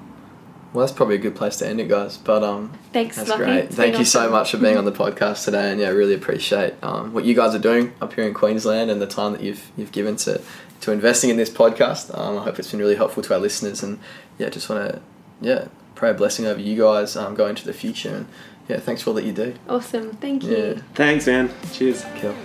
Well, 0.73 0.85
that's 0.85 0.95
probably 0.95 1.15
a 1.15 1.19
good 1.19 1.35
place 1.35 1.57
to 1.57 1.67
end 1.67 1.81
it, 1.81 1.87
guys. 1.87 2.17
But 2.17 2.43
um, 2.43 2.71
Thanks, 2.93 3.15
That's 3.15 3.31
Lachie. 3.31 3.37
great. 3.37 3.57
It's 3.65 3.75
Thank 3.75 3.93
been 3.93 4.01
you 4.01 4.05
so 4.05 4.29
much 4.29 4.51
for 4.51 4.57
being 4.57 4.77
on 4.77 4.85
the 4.85 4.91
podcast 4.91 5.43
today, 5.45 5.71
and 5.71 5.79
yeah, 5.79 5.89
really 5.89 6.13
appreciate 6.13 6.75
um, 6.83 7.11
what 7.11 7.25
you 7.25 7.33
guys 7.33 7.55
are 7.55 7.59
doing 7.59 7.93
up 8.01 8.13
here 8.13 8.25
in 8.25 8.33
Queensland 8.35 8.91
and 8.91 9.01
the 9.01 9.07
time 9.07 9.31
that 9.31 9.41
you've 9.41 9.71
you've 9.75 9.91
given 9.91 10.15
to 10.17 10.39
to 10.81 10.91
investing 10.91 11.29
in 11.31 11.37
this 11.37 11.49
podcast. 11.49 12.15
Um, 12.15 12.37
I 12.37 12.43
hope 12.43 12.59
it's 12.59 12.69
been 12.69 12.79
really 12.79 12.95
helpful 12.95 13.23
to 13.23 13.33
our 13.33 13.39
listeners, 13.39 13.81
and 13.81 13.99
yeah, 14.37 14.49
just 14.49 14.69
want 14.69 14.91
to 14.91 15.01
yeah 15.41 15.69
pray 15.95 16.11
a 16.11 16.13
blessing 16.13 16.45
over 16.45 16.59
you 16.59 16.77
guys 16.77 17.15
um, 17.15 17.33
going 17.33 17.51
into 17.51 17.65
the 17.65 17.73
future, 17.73 18.13
and 18.15 18.27
yeah, 18.67 18.77
thanks 18.79 19.01
for 19.01 19.09
all 19.09 19.15
that 19.15 19.25
you 19.25 19.33
do. 19.33 19.55
Awesome. 19.67 20.11
Thank 20.17 20.43
you. 20.43 20.55
Yeah, 20.55 20.81
thanks 20.93 21.25
man 21.25 21.49
cheers 21.73 22.05
cool. 22.21 22.35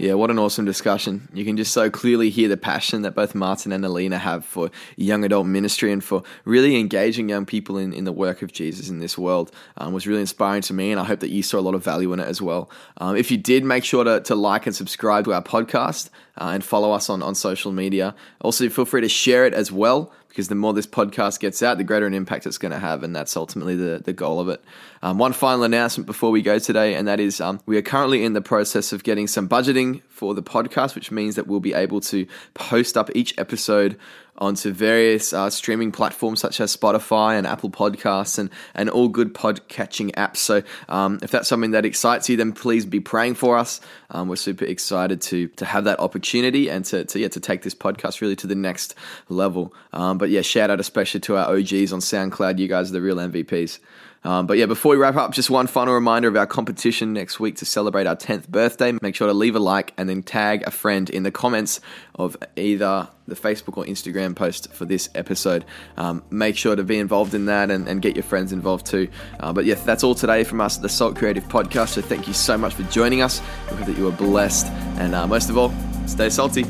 Yeah, 0.00 0.14
what 0.14 0.30
an 0.30 0.38
awesome 0.38 0.64
discussion. 0.64 1.28
You 1.34 1.44
can 1.44 1.58
just 1.58 1.74
so 1.74 1.90
clearly 1.90 2.30
hear 2.30 2.48
the 2.48 2.56
passion 2.56 3.02
that 3.02 3.14
both 3.14 3.34
Martin 3.34 3.70
and 3.70 3.84
Alina 3.84 4.16
have 4.16 4.46
for 4.46 4.70
young 4.96 5.24
adult 5.24 5.46
ministry 5.46 5.92
and 5.92 6.02
for 6.02 6.22
really 6.46 6.80
engaging 6.80 7.28
young 7.28 7.44
people 7.44 7.76
in, 7.76 7.92
in 7.92 8.04
the 8.04 8.12
work 8.12 8.40
of 8.40 8.50
Jesus 8.50 8.88
in 8.88 9.00
this 9.00 9.18
world. 9.18 9.52
Um, 9.76 9.92
was 9.92 10.06
really 10.06 10.22
inspiring 10.22 10.62
to 10.62 10.72
me, 10.72 10.90
and 10.90 10.98
I 10.98 11.04
hope 11.04 11.20
that 11.20 11.28
you 11.28 11.42
saw 11.42 11.58
a 11.58 11.60
lot 11.60 11.74
of 11.74 11.84
value 11.84 12.14
in 12.14 12.18
it 12.18 12.26
as 12.26 12.40
well. 12.40 12.70
Um, 12.96 13.14
if 13.14 13.30
you 13.30 13.36
did, 13.36 13.62
make 13.62 13.84
sure 13.84 14.02
to, 14.04 14.22
to 14.22 14.34
like 14.34 14.64
and 14.64 14.74
subscribe 14.74 15.26
to 15.26 15.34
our 15.34 15.42
podcast 15.42 16.08
uh, 16.38 16.52
and 16.54 16.64
follow 16.64 16.92
us 16.92 17.10
on, 17.10 17.22
on 17.22 17.34
social 17.34 17.70
media. 17.70 18.14
Also, 18.40 18.70
feel 18.70 18.86
free 18.86 19.02
to 19.02 19.08
share 19.08 19.44
it 19.44 19.52
as 19.52 19.70
well 19.70 20.10
because 20.30 20.48
the 20.48 20.54
more 20.54 20.72
this 20.72 20.86
podcast 20.86 21.40
gets 21.40 21.62
out, 21.62 21.76
the 21.76 21.84
greater 21.84 22.06
an 22.06 22.14
impact 22.14 22.46
it's 22.46 22.56
going 22.56 22.72
to 22.72 22.78
have, 22.78 23.02
and 23.02 23.14
that's 23.14 23.36
ultimately 23.36 23.76
the, 23.76 24.00
the 24.02 24.12
goal 24.12 24.40
of 24.40 24.48
it. 24.48 24.64
Um, 25.02 25.18
one 25.18 25.32
final 25.32 25.64
announcement 25.64 26.06
before 26.06 26.30
we 26.30 26.40
go 26.40 26.58
today, 26.58 26.94
and 26.94 27.06
that 27.08 27.20
is 27.20 27.40
um, 27.40 27.60
we 27.66 27.76
are 27.76 27.82
currently 27.82 28.24
in 28.24 28.32
the 28.32 28.40
process 28.40 28.92
of 28.92 29.02
getting 29.02 29.26
some 29.26 29.48
budgeting 29.48 30.02
for 30.08 30.32
the 30.32 30.42
podcast, 30.42 30.94
which 30.94 31.10
means 31.10 31.34
that 31.34 31.46
we'll 31.46 31.60
be 31.60 31.74
able 31.74 32.00
to 32.02 32.26
post 32.54 32.96
up 32.96 33.10
each 33.14 33.36
episode 33.38 33.98
onto 34.40 34.72
various 34.72 35.32
uh, 35.32 35.50
streaming 35.50 35.92
platforms 35.92 36.40
such 36.40 36.60
as 36.60 36.74
Spotify 36.74 37.36
and 37.36 37.46
Apple 37.46 37.70
Podcasts 37.70 38.38
and, 38.38 38.50
and 38.74 38.88
all 38.88 39.08
good 39.08 39.34
podcatching 39.34 40.12
apps. 40.14 40.38
So 40.38 40.62
um, 40.88 41.18
if 41.22 41.30
that's 41.30 41.48
something 41.48 41.72
that 41.72 41.84
excites 41.84 42.28
you, 42.28 42.36
then 42.36 42.52
please 42.52 42.86
be 42.86 43.00
praying 43.00 43.34
for 43.34 43.58
us. 43.58 43.80
Um, 44.10 44.28
we're 44.28 44.36
super 44.36 44.64
excited 44.64 45.20
to 45.22 45.48
to 45.48 45.64
have 45.64 45.84
that 45.84 46.00
opportunity 46.00 46.68
and 46.68 46.84
to, 46.86 47.04
to 47.04 47.18
yeah 47.18 47.28
to 47.28 47.40
take 47.40 47.62
this 47.62 47.74
podcast 47.74 48.20
really 48.20 48.36
to 48.36 48.46
the 48.46 48.54
next 48.54 48.94
level. 49.28 49.74
Um, 49.92 50.18
but 50.18 50.30
yeah, 50.30 50.42
shout 50.42 50.70
out 50.70 50.80
especially 50.80 51.20
to 51.20 51.36
our 51.36 51.54
OGs 51.54 51.92
on 51.92 52.00
SoundCloud. 52.00 52.58
You 52.58 52.68
guys 52.68 52.90
are 52.90 52.94
the 52.94 53.02
real 53.02 53.16
MVPs. 53.16 53.78
Um, 54.22 54.46
but 54.46 54.58
yeah, 54.58 54.66
before 54.66 54.90
we 54.90 54.96
wrap 54.96 55.16
up, 55.16 55.32
just 55.32 55.48
one 55.50 55.66
final 55.66 55.94
reminder 55.94 56.28
of 56.28 56.36
our 56.36 56.46
competition 56.46 57.12
next 57.12 57.40
week 57.40 57.56
to 57.56 57.64
celebrate 57.64 58.06
our 58.06 58.16
10th 58.16 58.48
birthday. 58.48 58.92
Make 59.00 59.14
sure 59.14 59.28
to 59.28 59.32
leave 59.34 59.56
a 59.56 59.58
like 59.58 59.94
and 59.96 60.08
then 60.08 60.22
tag 60.22 60.62
a 60.66 60.70
friend 60.70 61.08
in 61.08 61.22
the 61.22 61.30
comments 61.30 61.80
of 62.14 62.36
either 62.56 63.08
the 63.26 63.34
Facebook 63.34 63.78
or 63.78 63.84
Instagram 63.84 64.36
post 64.36 64.72
for 64.72 64.84
this 64.84 65.08
episode. 65.14 65.64
Um, 65.96 66.22
make 66.30 66.56
sure 66.56 66.76
to 66.76 66.84
be 66.84 66.98
involved 66.98 67.32
in 67.32 67.46
that 67.46 67.70
and, 67.70 67.88
and 67.88 68.02
get 68.02 68.16
your 68.16 68.24
friends 68.24 68.52
involved 68.52 68.86
too. 68.86 69.08
Uh, 69.38 69.52
but 69.52 69.64
yeah, 69.64 69.76
that's 69.76 70.04
all 70.04 70.14
today 70.14 70.44
from 70.44 70.60
us 70.60 70.76
at 70.76 70.82
the 70.82 70.88
Salt 70.88 71.16
Creative 71.16 71.44
Podcast. 71.44 71.90
So 71.90 72.02
thank 72.02 72.26
you 72.26 72.34
so 72.34 72.58
much 72.58 72.74
for 72.74 72.82
joining 72.84 73.22
us. 73.22 73.40
We 73.70 73.76
hope 73.78 73.86
that 73.86 73.96
you 73.96 74.08
are 74.08 74.12
blessed. 74.12 74.66
And 74.98 75.14
uh, 75.14 75.26
most 75.26 75.48
of 75.48 75.56
all, 75.56 75.72
stay 76.06 76.28
salty. 76.28 76.64